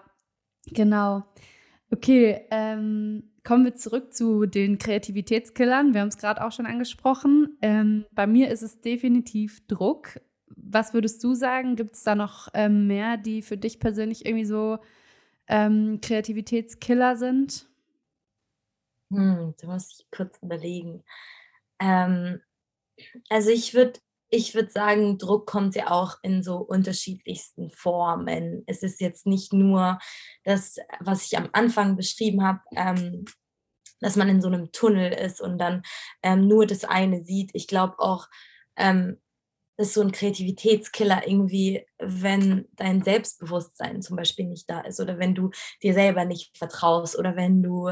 [0.66, 1.24] genau.
[1.90, 5.94] Okay, ähm, kommen wir zurück zu den Kreativitätskillern.
[5.94, 7.56] Wir haben es gerade auch schon angesprochen.
[7.62, 10.20] Ähm, bei mir ist es definitiv Druck.
[10.48, 11.76] Was würdest du sagen?
[11.76, 14.78] Gibt es da noch ähm, mehr, die für dich persönlich irgendwie so
[15.46, 17.68] ähm, Kreativitätskiller sind?
[19.10, 21.04] Hm, da muss ich kurz überlegen.
[21.78, 22.40] Ähm,
[23.28, 24.00] also ich würde
[24.30, 28.64] ich würde sagen, Druck kommt ja auch in so unterschiedlichsten Formen.
[28.66, 29.98] Es ist jetzt nicht nur
[30.44, 33.24] das, was ich am Anfang beschrieben habe, ähm,
[34.00, 35.82] dass man in so einem Tunnel ist und dann
[36.22, 37.50] ähm, nur das eine sieht.
[37.54, 38.28] Ich glaube auch,
[38.76, 39.20] ähm,
[39.76, 45.18] das ist so ein Kreativitätskiller irgendwie, wenn dein Selbstbewusstsein zum Beispiel nicht da ist oder
[45.18, 45.50] wenn du
[45.82, 47.90] dir selber nicht vertraust oder wenn du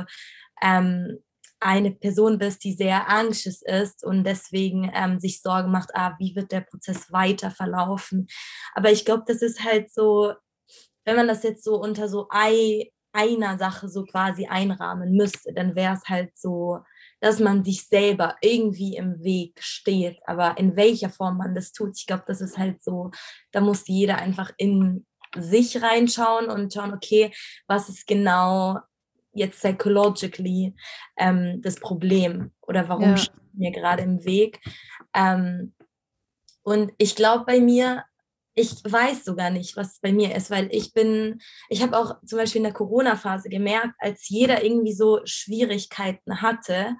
[0.62, 1.18] ähm,
[1.60, 6.36] eine Person bist, die sehr anxious ist und deswegen ähm, sich Sorgen macht, ah, wie
[6.36, 8.26] wird der Prozess weiter verlaufen.
[8.74, 10.34] Aber ich glaube, das ist halt so,
[11.04, 15.76] wenn man das jetzt so unter so ei, einer Sache so quasi einrahmen müsste, dann
[15.76, 16.80] wäre es halt so,
[17.20, 20.18] dass man sich selber irgendwie im Weg steht.
[20.26, 23.12] Aber in welcher Form man das tut, ich glaube, das ist halt so,
[23.52, 27.32] da muss jeder einfach in sich reinschauen und schauen, okay,
[27.66, 28.78] was ist genau
[29.34, 30.74] jetzt psychologically
[31.16, 33.16] ähm, das Problem oder warum ja.
[33.16, 34.60] steht mir gerade im Weg.
[35.14, 35.74] Ähm,
[36.62, 38.04] und ich glaube bei mir,
[38.54, 42.38] ich weiß sogar nicht, was bei mir ist, weil ich bin, ich habe auch zum
[42.38, 46.96] Beispiel in der Corona-Phase gemerkt, als jeder irgendwie so Schwierigkeiten hatte,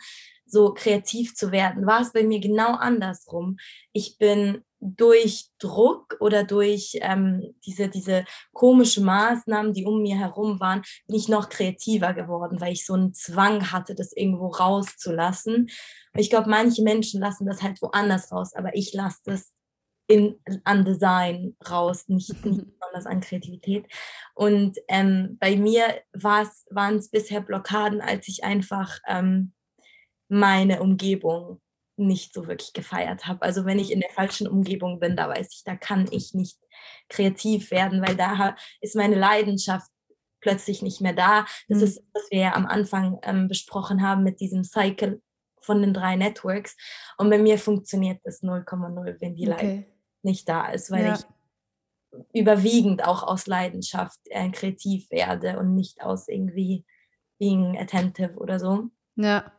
[0.55, 3.59] so kreativ zu werden, war es bei mir genau andersrum.
[3.93, 10.61] Ich bin durch Druck oder durch ähm, diese, diese komische Maßnahmen, die um mir herum
[10.61, 15.71] waren, bin ich noch kreativer geworden, weil ich so einen Zwang hatte, das irgendwo rauszulassen.
[16.15, 19.53] ich glaube, manche Menschen lassen das halt woanders raus, aber ich lasse das
[20.07, 23.87] in, an Design raus, nicht, nicht besonders an Kreativität.
[24.35, 29.55] Und ähm, bei mir waren es bisher Blockaden, als ich einfach ähm,
[30.35, 31.61] meine Umgebung
[31.97, 33.43] nicht so wirklich gefeiert habe.
[33.43, 36.59] Also wenn ich in der falschen Umgebung bin, da weiß ich, da kann ich nicht
[37.09, 39.89] kreativ werden, weil da ist meine Leidenschaft
[40.41, 41.47] plötzlich nicht mehr da.
[41.69, 41.85] Das mhm.
[41.85, 45.23] ist, was wir ja am Anfang ähm, besprochen haben mit diesem Cycle
[45.61, 46.77] von den drei Networks.
[47.17, 49.57] Und bei mir funktioniert das 0,0, wenn die okay.
[49.57, 51.15] Leidenschaft nicht da ist, weil ja.
[51.15, 51.25] ich
[52.33, 56.85] überwiegend auch aus Leidenschaft äh, kreativ werde und nicht aus irgendwie
[57.39, 58.89] being attentive oder so.
[59.17, 59.53] Ja.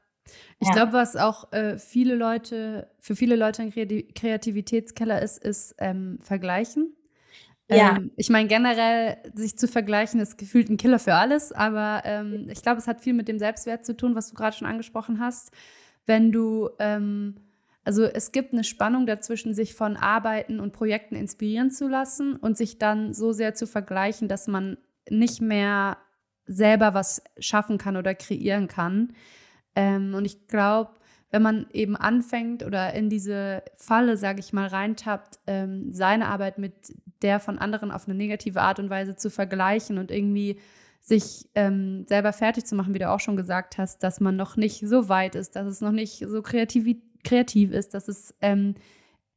[0.59, 0.73] Ich ja.
[0.73, 6.95] glaube, was auch äh, viele Leute, für viele Leute ein Kreativitätskeller ist, ist ähm, Vergleichen.
[7.69, 7.97] Ja.
[7.97, 12.47] Ähm, ich meine, generell sich zu vergleichen ist gefühlt ein Killer für alles, aber ähm,
[12.49, 15.19] ich glaube, es hat viel mit dem Selbstwert zu tun, was du gerade schon angesprochen
[15.19, 15.51] hast.
[16.05, 17.35] Wenn du, ähm,
[17.83, 22.55] also es gibt eine Spannung dazwischen, sich von Arbeiten und Projekten inspirieren zu lassen und
[22.55, 24.77] sich dann so sehr zu vergleichen, dass man
[25.09, 25.97] nicht mehr
[26.45, 29.13] selber was schaffen kann oder kreieren kann.
[29.75, 30.91] Ähm, und ich glaube,
[31.31, 36.57] wenn man eben anfängt oder in diese Falle, sage ich mal, reintappt, ähm, seine Arbeit
[36.57, 36.73] mit
[37.21, 40.59] der von anderen auf eine negative Art und Weise zu vergleichen und irgendwie
[41.01, 44.57] sich ähm, selber fertig zu machen, wie du auch schon gesagt hast, dass man noch
[44.57, 48.75] nicht so weit ist, dass es noch nicht so kreativ, kreativ ist, dass es ähm,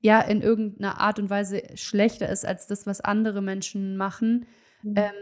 [0.00, 4.46] ja in irgendeiner Art und Weise schlechter ist als das, was andere Menschen machen,
[4.82, 4.94] mhm.
[4.96, 5.12] ähm,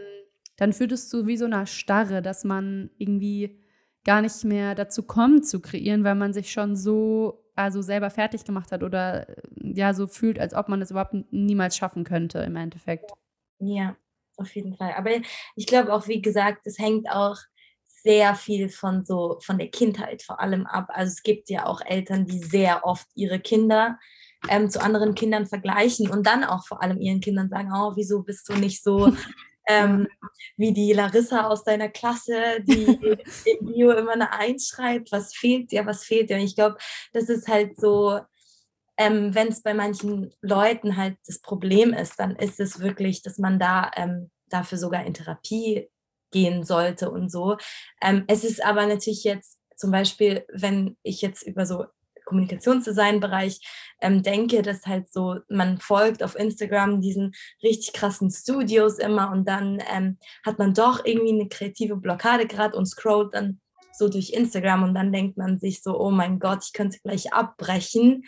[0.57, 3.59] dann führt es zu wie so einer Starre, dass man irgendwie
[4.07, 8.45] gar nicht mehr dazu kommt zu kreieren, weil man sich schon so also selber fertig
[8.45, 12.55] gemacht hat oder ja so fühlt, als ob man es überhaupt niemals schaffen könnte im
[12.55, 13.11] Endeffekt.
[13.59, 13.95] Ja,
[14.37, 14.93] auf jeden Fall.
[14.95, 15.11] Aber
[15.55, 17.37] ich glaube auch, wie gesagt, es hängt auch
[17.85, 20.87] sehr viel von so von der Kindheit vor allem ab.
[20.89, 23.99] Also es gibt ja auch Eltern, die sehr oft ihre Kinder
[24.47, 28.21] ähm, zu anderen Kindern vergleichen und dann auch vor allem ihren Kindern sagen, oh, wieso
[28.21, 29.11] bist du nicht so
[29.67, 30.07] ähm,
[30.55, 32.85] wie die Larissa aus deiner Klasse, die
[33.59, 36.37] im Bio immer eine Eins schreibt, was fehlt dir, was fehlt dir.
[36.37, 36.77] Und ich glaube,
[37.13, 38.19] das ist halt so,
[38.97, 43.37] ähm, wenn es bei manchen Leuten halt das Problem ist, dann ist es wirklich, dass
[43.37, 45.89] man da ähm, dafür sogar in Therapie
[46.31, 47.57] gehen sollte und so.
[48.01, 51.85] Ähm, es ist aber natürlich jetzt zum Beispiel, wenn ich jetzt über so
[52.27, 53.59] Kommunikationsdesign-Bereich
[54.01, 59.47] ähm, denke, dass halt so, man folgt auf Instagram diesen richtig krassen Studios immer und
[59.47, 63.59] dann ähm, hat man doch irgendwie eine kreative Blockade gerade und scrollt dann
[63.97, 67.33] so durch Instagram und dann denkt man sich so, oh mein Gott, ich könnte gleich
[67.33, 68.25] abbrechen.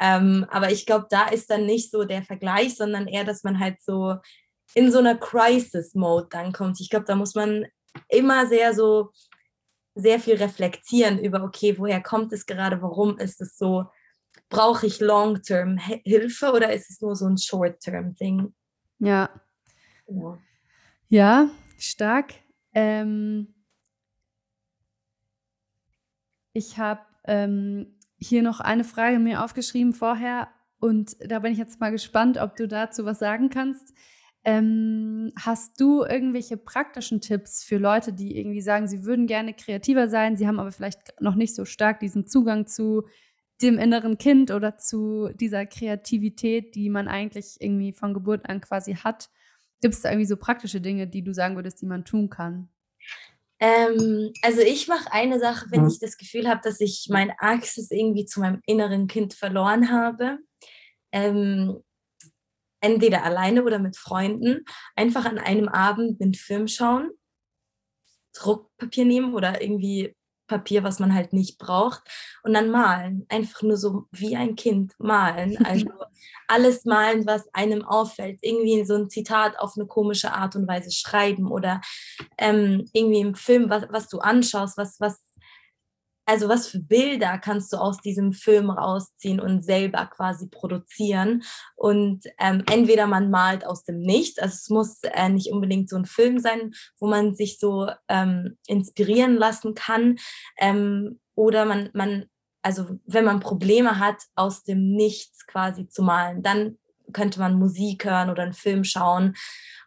[0.00, 3.60] Ähm, aber ich glaube, da ist dann nicht so der Vergleich, sondern eher, dass man
[3.60, 4.16] halt so
[4.74, 6.80] in so einer Crisis-Mode dann kommt.
[6.80, 7.66] Ich glaube, da muss man
[8.08, 9.10] immer sehr so
[9.96, 13.86] sehr viel reflektieren über, okay, woher kommt es gerade, warum ist es so,
[14.50, 18.54] brauche ich Long-Term Hilfe oder ist es nur so ein Short-Term-Ding?
[18.98, 19.30] Ja.
[20.06, 20.38] ja.
[21.08, 22.34] Ja, stark.
[22.74, 23.54] Ähm,
[26.52, 31.80] ich habe ähm, hier noch eine Frage mir aufgeschrieben vorher und da bin ich jetzt
[31.80, 33.94] mal gespannt, ob du dazu was sagen kannst.
[34.48, 40.08] Ähm, hast du irgendwelche praktischen Tipps für Leute, die irgendwie sagen, sie würden gerne kreativer
[40.08, 43.02] sein, sie haben aber vielleicht noch nicht so stark diesen Zugang zu
[43.60, 48.94] dem inneren Kind oder zu dieser Kreativität, die man eigentlich irgendwie von Geburt an quasi
[48.94, 49.30] hat?
[49.80, 52.68] Gibt es da irgendwie so praktische Dinge, die du sagen würdest, die man tun kann?
[53.58, 55.88] Ähm, also ich mache eine Sache, wenn mhm.
[55.88, 60.38] ich das Gefühl habe, dass ich mein Access irgendwie zu meinem inneren Kind verloren habe.
[61.10, 61.82] Ähm,
[62.80, 67.10] entweder alleine oder mit Freunden, einfach an einem Abend einen Film schauen,
[68.34, 70.14] Druckpapier nehmen oder irgendwie
[70.46, 72.02] Papier, was man halt nicht braucht
[72.44, 73.26] und dann malen.
[73.28, 75.56] Einfach nur so wie ein Kind malen.
[75.66, 75.88] Also
[76.48, 78.38] alles malen, was einem auffällt.
[78.42, 81.80] Irgendwie so ein Zitat auf eine komische Art und Weise schreiben oder
[82.38, 85.20] ähm, irgendwie im Film, was, was du anschaust, was, was
[86.26, 91.44] also was für Bilder kannst du aus diesem Film rausziehen und selber quasi produzieren.
[91.76, 95.96] Und ähm, entweder man malt aus dem Nichts, also es muss äh, nicht unbedingt so
[95.96, 100.16] ein Film sein, wo man sich so ähm, inspirieren lassen kann.
[100.58, 102.26] Ähm, oder man, man,
[102.60, 106.76] also wenn man Probleme hat, aus dem Nichts quasi zu malen, dann
[107.12, 109.36] könnte man Musik hören oder einen Film schauen.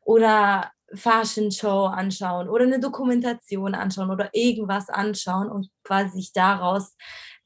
[0.06, 6.95] Oder Fashion Show anschauen oder eine Dokumentation anschauen oder irgendwas anschauen und quasi sich daraus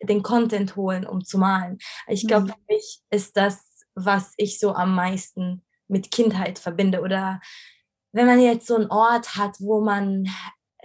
[0.02, 1.78] den Content holen, um zu malen.
[2.08, 2.50] Ich glaube, mhm.
[2.50, 7.02] für mich ist das, was ich so am meisten mit Kindheit verbinde.
[7.02, 7.40] Oder
[8.12, 10.28] wenn man jetzt so einen Ort hat, wo man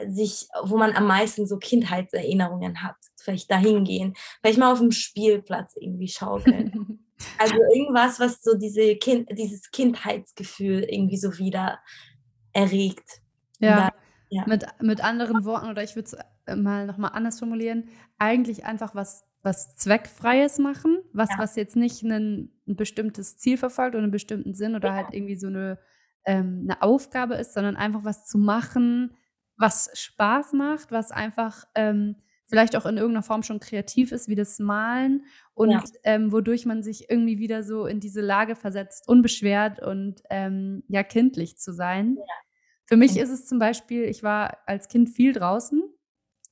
[0.06, 4.92] sich, wo man am meisten so Kindheitserinnerungen hat, vielleicht dahin gehen, vielleicht mal auf dem
[4.92, 7.00] Spielplatz irgendwie schaukeln.
[7.38, 11.80] also irgendwas, was so diese kind, dieses Kindheitsgefühl irgendwie so wieder
[12.58, 13.20] erregt.
[13.58, 13.92] Ja.
[14.28, 14.44] ja.
[14.46, 16.16] Mit, mit anderen Worten, oder ich würde es
[16.46, 21.38] äh, mal nochmal anders formulieren, eigentlich einfach was, was Zweckfreies machen, was, ja.
[21.38, 24.94] was jetzt nicht ein, ein, bestimmtes Ziel verfolgt oder einen bestimmten Sinn oder ja.
[24.94, 25.78] halt irgendwie so eine,
[26.24, 29.16] ähm, eine Aufgabe ist, sondern einfach was zu machen,
[29.56, 32.16] was Spaß macht, was einfach ähm,
[32.48, 35.82] vielleicht auch in irgendeiner Form schon kreativ ist, wie das Malen und ja.
[36.04, 41.02] ähm, wodurch man sich irgendwie wieder so in diese Lage versetzt, unbeschwert und ähm, ja
[41.02, 42.16] kindlich zu sein.
[42.88, 45.82] Für mich ist es zum Beispiel, ich war als Kind viel draußen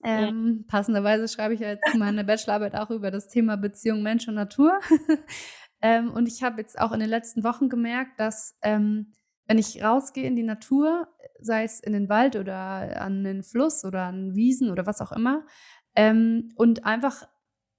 [0.04, 0.64] Ähm.
[0.68, 4.78] Passenderweise schreibe ich ja jetzt meine Bachelorarbeit auch über das Thema Beziehung Mensch und Natur.
[5.80, 9.14] ähm, und ich habe jetzt auch in den letzten Wochen gemerkt, dass ähm,
[9.46, 11.08] wenn ich rausgehe in die Natur,
[11.40, 15.12] sei es in den Wald oder an den Fluss oder an Wiesen oder was auch
[15.12, 15.46] immer,
[15.94, 17.26] ähm, und einfach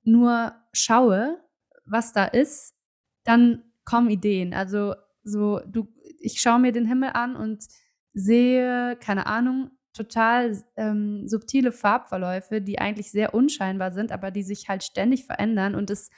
[0.04, 1.40] nur schaue,
[1.86, 2.74] was da ist,
[3.24, 4.54] dann kommen Ideen.
[4.54, 5.88] Also so, du,
[6.20, 7.68] ich schaue mir den Himmel an und
[8.18, 14.70] sehe, keine Ahnung, total ähm, subtile Farbverläufe, die eigentlich sehr unscheinbar sind, aber die sich
[14.70, 16.10] halt ständig verändern und es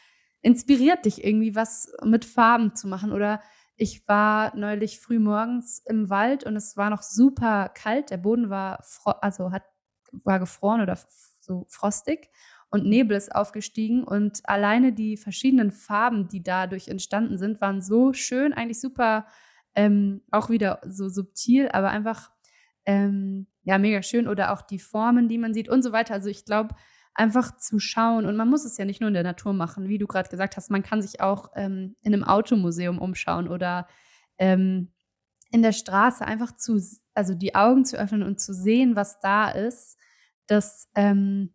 [0.42, 3.12] inspiriert dich irgendwie, was mit Farben zu machen.
[3.12, 3.42] Oder
[3.76, 8.10] ich war neulich früh morgens im Wald und es war noch super kalt.
[8.12, 8.84] Der Boden war,
[9.22, 9.64] also hat,
[10.12, 10.98] war gefroren oder
[11.42, 12.30] so frostig
[12.70, 18.14] und Nebel ist aufgestiegen und alleine die verschiedenen Farben, die dadurch entstanden sind, waren so
[18.14, 19.26] schön, eigentlich super,
[19.76, 22.32] ähm, auch wieder so subtil, aber einfach
[22.86, 26.14] ähm, ja mega schön oder auch die Formen, die man sieht und so weiter.
[26.14, 26.76] Also ich glaube,
[27.14, 29.98] einfach zu schauen und man muss es ja nicht nur in der Natur machen, wie
[29.98, 33.88] du gerade gesagt hast, man kann sich auch ähm, in einem Automuseum umschauen oder
[34.38, 34.92] ähm,
[35.52, 36.82] in der Straße einfach zu,
[37.14, 39.98] also die Augen zu öffnen und zu sehen, was da ist.
[40.48, 41.52] Das ähm,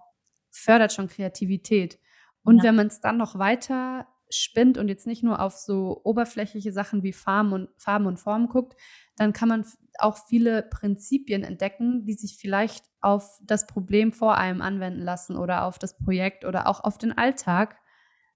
[0.50, 1.98] fördert schon Kreativität.
[2.42, 2.64] Und ja.
[2.64, 7.02] wenn man es dann noch weiter spinnt und jetzt nicht nur auf so oberflächliche Sachen
[7.02, 8.74] wie Farben und, Farben und Formen guckt,
[9.16, 9.64] dann kann man
[9.98, 15.64] auch viele Prinzipien entdecken, die sich vielleicht auf das Problem vor einem anwenden lassen oder
[15.64, 17.78] auf das Projekt oder auch auf den Alltag.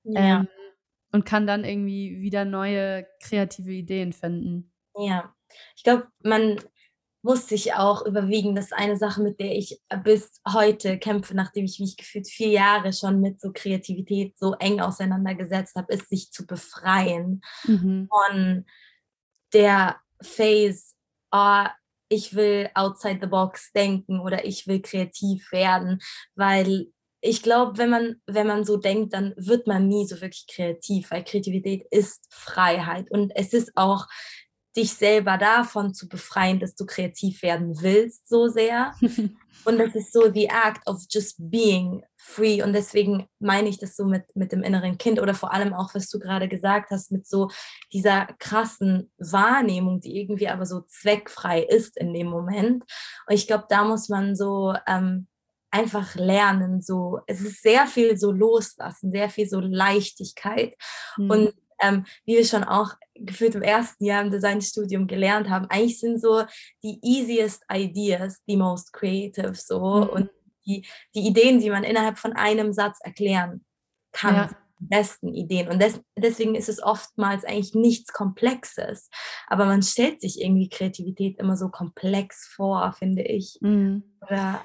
[0.04, 0.40] Ja.
[0.40, 0.48] Ähm,
[1.10, 4.72] und kann dann irgendwie wieder neue kreative Ideen finden.
[4.94, 5.34] Ja,
[5.74, 6.58] ich glaube, man
[7.22, 8.54] muss sich auch überwiegen.
[8.54, 12.48] Das ist eine Sache, mit der ich bis heute kämpfe, nachdem ich mich gefühlt vier
[12.48, 18.08] Jahre schon mit so Kreativität so eng auseinandergesetzt habe, ist sich zu befreien mhm.
[18.08, 18.64] von
[19.52, 20.94] der Phase,
[21.32, 21.64] oh,
[22.08, 26.00] ich will outside the box denken oder ich will kreativ werden,
[26.34, 26.86] weil
[27.20, 31.10] ich glaube, wenn man, wenn man so denkt, dann wird man nie so wirklich kreativ,
[31.10, 34.06] weil Kreativität ist Freiheit und es ist auch
[34.78, 38.94] dich selber davon zu befreien, dass du kreativ werden willst so sehr.
[39.64, 42.62] und das ist so the act of just being free.
[42.62, 45.94] Und deswegen meine ich das so mit, mit dem inneren Kind oder vor allem auch,
[45.94, 47.50] was du gerade gesagt hast, mit so
[47.92, 52.84] dieser krassen Wahrnehmung, die irgendwie aber so zweckfrei ist in dem Moment.
[53.26, 55.26] Und ich glaube, da muss man so ähm,
[55.70, 56.80] einfach lernen.
[56.82, 60.74] So, es ist sehr viel so loslassen, sehr viel so Leichtigkeit.
[61.16, 61.30] Mhm.
[61.30, 65.98] Und ähm, wie wir schon auch gefühlt im ersten Jahr im Designstudium gelernt haben, eigentlich
[65.98, 66.44] sind so
[66.82, 70.08] die easiest ideas die most creative so mhm.
[70.08, 70.30] und
[70.66, 73.64] die, die Ideen, die man innerhalb von einem Satz erklären
[74.12, 74.34] kann.
[74.34, 74.50] Ja.
[74.80, 75.68] Die besten Ideen.
[75.68, 79.10] Und des, deswegen ist es oftmals eigentlich nichts Komplexes.
[79.48, 83.58] Aber man stellt sich irgendwie Kreativität immer so komplex vor, finde ich.
[83.60, 84.04] Mhm.
[84.20, 84.62] Oder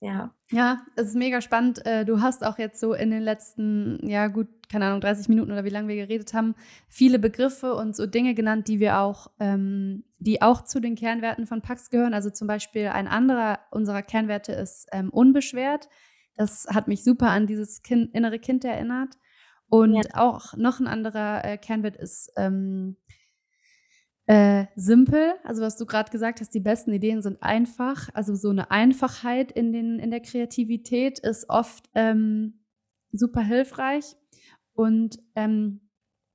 [0.00, 0.34] ja.
[0.50, 1.84] Ja, es ist mega spannend.
[1.86, 5.52] Äh, du hast auch jetzt so in den letzten, ja gut, keine Ahnung, 30 Minuten
[5.52, 6.54] oder wie lange wir geredet haben,
[6.88, 11.46] viele Begriffe und so Dinge genannt, die wir auch, ähm, die auch zu den Kernwerten
[11.46, 12.14] von Pax gehören.
[12.14, 15.88] Also zum Beispiel ein anderer unserer Kernwerte ist ähm, unbeschwert.
[16.34, 19.18] Das hat mich super an dieses kind, innere Kind erinnert.
[19.68, 20.02] Und ja.
[20.14, 22.96] auch noch ein anderer äh, Kernwert ist ähm,
[24.30, 28.10] äh, simpel, also was du gerade gesagt hast, die besten Ideen sind einfach.
[28.14, 32.60] Also so eine Einfachheit in, den, in der Kreativität ist oft ähm,
[33.10, 34.14] super hilfreich.
[34.72, 35.80] Und ähm,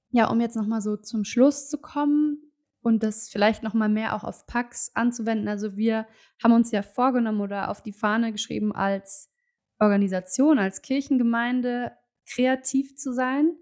[0.10, 4.26] ja, um jetzt nochmal so zum Schluss zu kommen und das vielleicht nochmal mehr auch
[4.26, 5.48] auf Pax anzuwenden.
[5.48, 6.06] Also wir
[6.44, 9.32] haben uns ja vorgenommen oder auf die Fahne geschrieben, als
[9.80, 11.94] Organisation, als Kirchengemeinde
[12.30, 13.56] kreativ zu sein.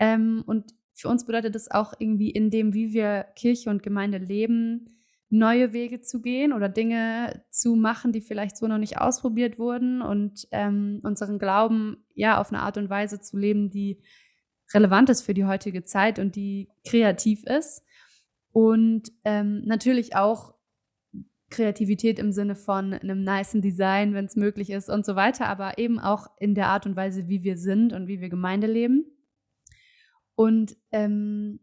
[0.00, 4.18] Ähm, und für uns bedeutet das auch irgendwie in dem, wie wir Kirche und Gemeinde
[4.18, 4.98] leben,
[5.30, 10.02] neue Wege zu gehen oder Dinge zu machen, die vielleicht so noch nicht ausprobiert wurden
[10.02, 14.02] und ähm, unseren Glauben ja auf eine Art und Weise zu leben, die
[14.74, 17.84] relevant ist für die heutige Zeit und die kreativ ist.
[18.50, 20.54] Und ähm, natürlich auch
[21.50, 25.78] Kreativität im Sinne von einem niceen Design, wenn es möglich ist und so weiter, aber
[25.78, 29.04] eben auch in der Art und Weise, wie wir sind und wie wir Gemeinde leben.
[30.38, 31.58] Und ähm,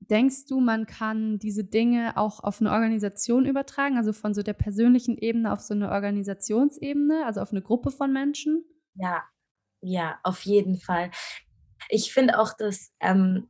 [0.00, 4.54] denkst du, man kann diese Dinge auch auf eine Organisation übertragen, also von so der
[4.54, 8.64] persönlichen Ebene auf so eine Organisationsebene, also auf eine Gruppe von Menschen?
[8.94, 9.22] Ja,
[9.82, 11.12] ja, auf jeden Fall.
[11.90, 13.48] Ich finde auch, dass, ähm,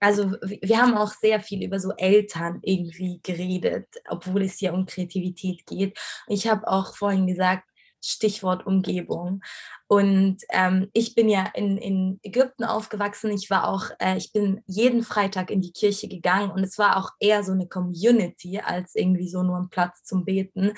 [0.00, 0.30] also
[0.62, 5.66] wir haben auch sehr viel über so Eltern irgendwie geredet, obwohl es hier um Kreativität
[5.66, 5.98] geht.
[6.26, 7.69] Ich habe auch vorhin gesagt,
[8.02, 9.42] Stichwort Umgebung.
[9.86, 13.30] Und ähm, ich bin ja in, in Ägypten aufgewachsen.
[13.32, 16.96] Ich war auch, äh, ich bin jeden Freitag in die Kirche gegangen und es war
[16.96, 20.72] auch eher so eine Community als irgendwie so nur ein Platz zum Beten.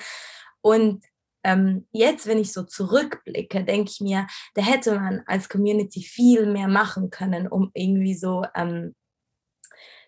[0.61, 1.03] Und
[1.43, 6.45] ähm, jetzt, wenn ich so zurückblicke, denke ich mir, da hätte man als Community viel
[6.45, 8.95] mehr machen können, um irgendwie so ähm,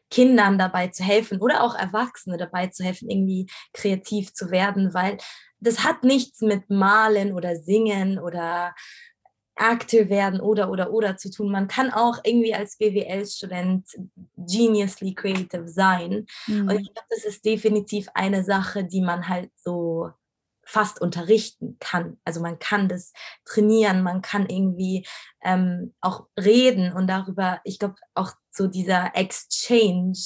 [0.09, 5.17] Kindern dabei zu helfen oder auch Erwachsene dabei zu helfen, irgendwie kreativ zu werden, weil
[5.59, 8.73] das hat nichts mit Malen oder Singen oder
[9.55, 11.49] Akte werden oder oder oder zu tun.
[11.49, 13.87] Man kann auch irgendwie als BWL-Student
[14.35, 16.25] geniusly creative sein.
[16.47, 16.69] Mhm.
[16.69, 20.11] Und ich glaube, das ist definitiv eine Sache, die man halt so
[20.65, 22.17] fast unterrichten kann.
[22.25, 23.13] Also man kann das
[23.45, 25.05] trainieren, man kann irgendwie
[25.43, 30.17] ähm, auch reden und darüber, ich glaube, auch so dieser Exchange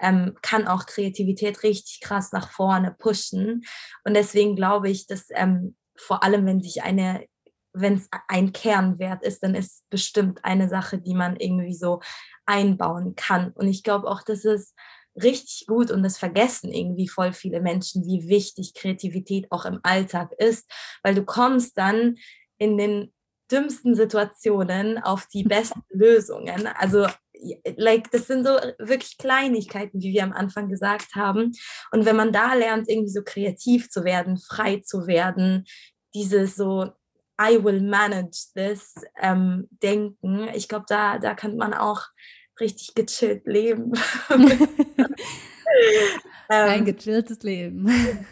[0.00, 3.62] ähm, kann auch Kreativität richtig krass nach vorne pushen.
[4.04, 7.26] Und deswegen glaube ich, dass ähm, vor allem, wenn sich eine
[7.72, 12.00] wenn es ein Kernwert ist, dann ist bestimmt eine Sache, die man irgendwie so
[12.46, 13.52] einbauen kann.
[13.52, 14.74] Und ich glaube auch, dass es
[15.20, 20.32] richtig gut und das vergessen irgendwie voll viele Menschen, wie wichtig Kreativität auch im Alltag
[20.38, 20.70] ist,
[21.02, 22.16] weil du kommst dann
[22.58, 23.12] in den
[23.50, 26.66] dümmsten Situationen auf die besten Lösungen.
[26.66, 27.06] Also
[27.76, 31.52] like das sind so wirklich Kleinigkeiten, wie wir am Anfang gesagt haben.
[31.92, 35.64] Und wenn man da lernt, irgendwie so kreativ zu werden, frei zu werden,
[36.14, 36.92] dieses so
[37.40, 42.02] I will manage this ähm, denken, ich glaube, da, da kann man auch
[42.60, 43.92] richtig gechillt leben.
[46.48, 47.88] ein ähm, gechilltes Leben.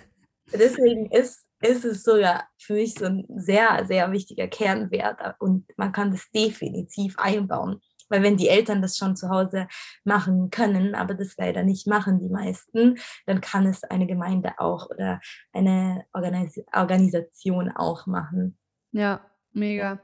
[0.52, 5.92] Deswegen ist, ist es sogar für mich so ein sehr, sehr wichtiger Kernwert und man
[5.92, 7.80] kann das definitiv einbauen.
[8.08, 9.68] Weil wenn die Eltern das schon zu Hause
[10.04, 12.96] machen können, aber das leider nicht machen, die meisten,
[13.26, 15.20] dann kann es eine Gemeinde auch oder
[15.52, 18.56] eine Organis Organisation auch machen.
[18.92, 19.20] Ja,
[19.52, 20.00] mega.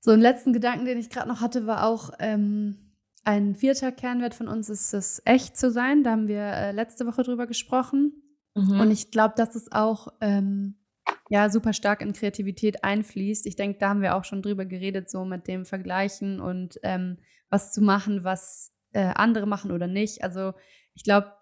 [0.00, 2.88] So einen letzten Gedanken, den ich gerade noch hatte, war auch, ähm,
[3.28, 6.02] ein vierter Kernwert von uns ist es, echt zu sein.
[6.02, 8.22] Da haben wir äh, letzte Woche drüber gesprochen.
[8.54, 8.80] Mhm.
[8.80, 10.77] Und ich glaube, dass es auch ähm,
[11.28, 13.46] ja, super stark in Kreativität einfließt.
[13.46, 17.18] Ich denke, da haben wir auch schon drüber geredet, so mit dem Vergleichen und ähm,
[17.50, 20.22] was zu machen, was äh, andere machen oder nicht.
[20.22, 20.52] Also
[20.94, 21.32] ich glaube,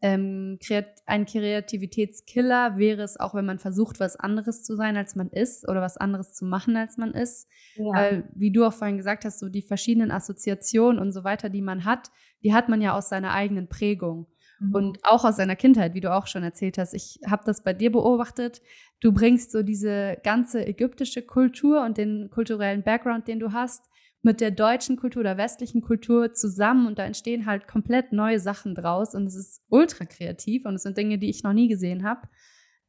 [0.00, 0.58] ähm,
[1.06, 5.68] ein Kreativitätskiller wäre es auch, wenn man versucht, was anderes zu sein, als man ist
[5.68, 7.48] oder was anderes zu machen, als man ist.
[7.74, 7.92] Ja.
[7.92, 11.62] Weil, wie du auch vorhin gesagt hast, so die verschiedenen Assoziationen und so weiter, die
[11.62, 12.10] man hat,
[12.44, 14.28] die hat man ja aus seiner eigenen Prägung.
[14.60, 14.74] Mhm.
[14.74, 16.94] Und auch aus seiner Kindheit, wie du auch schon erzählt hast.
[16.94, 18.62] Ich habe das bei dir beobachtet.
[19.00, 23.84] Du bringst so diese ganze ägyptische Kultur und den kulturellen Background, den du hast,
[24.22, 28.74] mit der deutschen Kultur oder westlichen Kultur zusammen und da entstehen halt komplett neue Sachen
[28.74, 32.02] draus und es ist ultra kreativ und es sind Dinge, die ich noch nie gesehen
[32.02, 32.22] habe.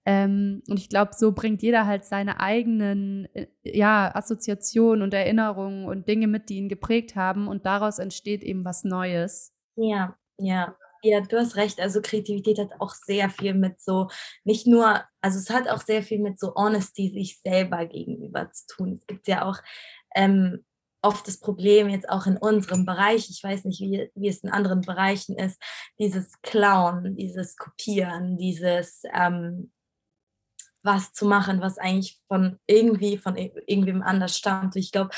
[0.05, 5.86] Ähm, und ich glaube, so bringt jeder halt seine eigenen äh, ja, Assoziationen und Erinnerungen
[5.86, 9.53] und Dinge mit, die ihn geprägt haben und daraus entsteht eben was Neues.
[9.76, 10.76] Ja, ja.
[11.02, 11.80] Ja, du hast recht.
[11.80, 14.10] Also Kreativität hat auch sehr viel mit so,
[14.43, 18.68] nicht nur, also es hat auch sehr viel mit so Honesty sich selber gegenüber zu
[18.68, 18.93] tun.
[18.93, 19.60] Es gibt ja auch
[20.16, 20.66] ähm,
[21.02, 24.50] oft das Problem jetzt auch in unserem Bereich, ich weiß nicht, wie, wie es in
[24.50, 25.62] anderen Bereichen ist,
[26.00, 29.72] dieses Klauen, dieses Kopieren, dieses ähm,
[30.84, 34.76] was zu machen, was eigentlich von irgendwie von irgendwem anders stammt.
[34.76, 35.12] Ich glaube,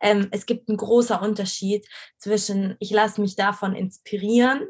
[0.00, 1.86] ähm, es gibt einen großen Unterschied
[2.18, 4.66] zwischen, ich lasse mich davon inspirieren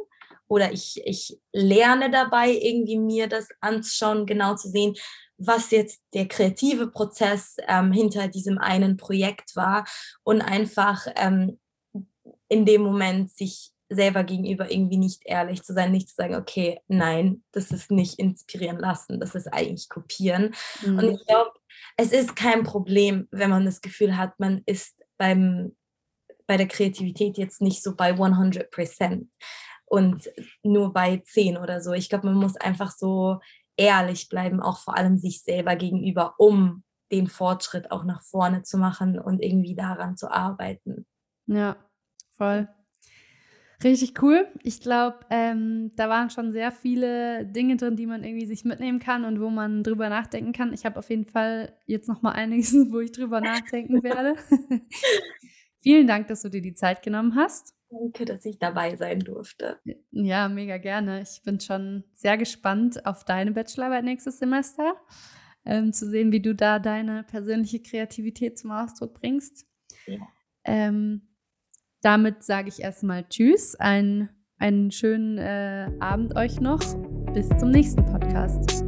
[0.49, 4.95] oder ich, ich lerne dabei, irgendwie mir das anzuschauen, genau zu sehen,
[5.39, 9.87] was jetzt der kreative Prozess ähm, hinter diesem einen Projekt war
[10.23, 11.59] und einfach ähm,
[12.49, 16.81] in dem Moment sich selber gegenüber irgendwie nicht ehrlich zu sein, nicht zu sagen, okay,
[16.89, 20.55] nein, das ist nicht inspirieren lassen, das ist eigentlich kopieren.
[20.83, 20.99] Mhm.
[20.99, 21.53] Und ich glaube,
[21.97, 25.77] es ist kein Problem, wenn man das Gefühl hat, man ist beim,
[26.47, 29.29] bei der Kreativität jetzt nicht so bei 100 Prozent
[29.87, 30.28] und
[30.62, 31.93] nur bei 10 oder so.
[31.93, 33.41] Ich glaube, man muss einfach so
[33.76, 36.82] ehrlich bleiben, auch vor allem sich selber gegenüber, um
[37.12, 41.07] den Fortschritt auch nach vorne zu machen und irgendwie daran zu arbeiten.
[41.47, 41.76] Ja,
[42.32, 42.68] voll.
[43.84, 44.49] Richtig cool.
[44.62, 49.01] Ich glaube, ähm, da waren schon sehr viele Dinge drin, die man irgendwie sich mitnehmen
[49.01, 50.72] kann und wo man drüber nachdenken kann.
[50.72, 54.34] Ich habe auf jeden Fall jetzt noch mal einiges, wo ich drüber nachdenken werde.
[55.80, 57.76] Vielen Dank, dass du dir die Zeit genommen hast.
[57.99, 59.79] Danke, dass ich dabei sein durfte.
[60.11, 61.23] Ja, mega gerne.
[61.23, 64.97] Ich bin schon sehr gespannt auf deine Bachelorarbeit nächstes Semester,
[65.65, 69.67] ähm, zu sehen, wie du da deine persönliche Kreativität zum Ausdruck bringst.
[70.07, 70.19] Ja.
[70.65, 71.29] Ähm,
[72.03, 74.29] damit sage ich erstmal Tschüss, ein,
[74.59, 76.81] einen schönen äh, Abend euch noch.
[77.33, 78.86] Bis zum nächsten Podcast.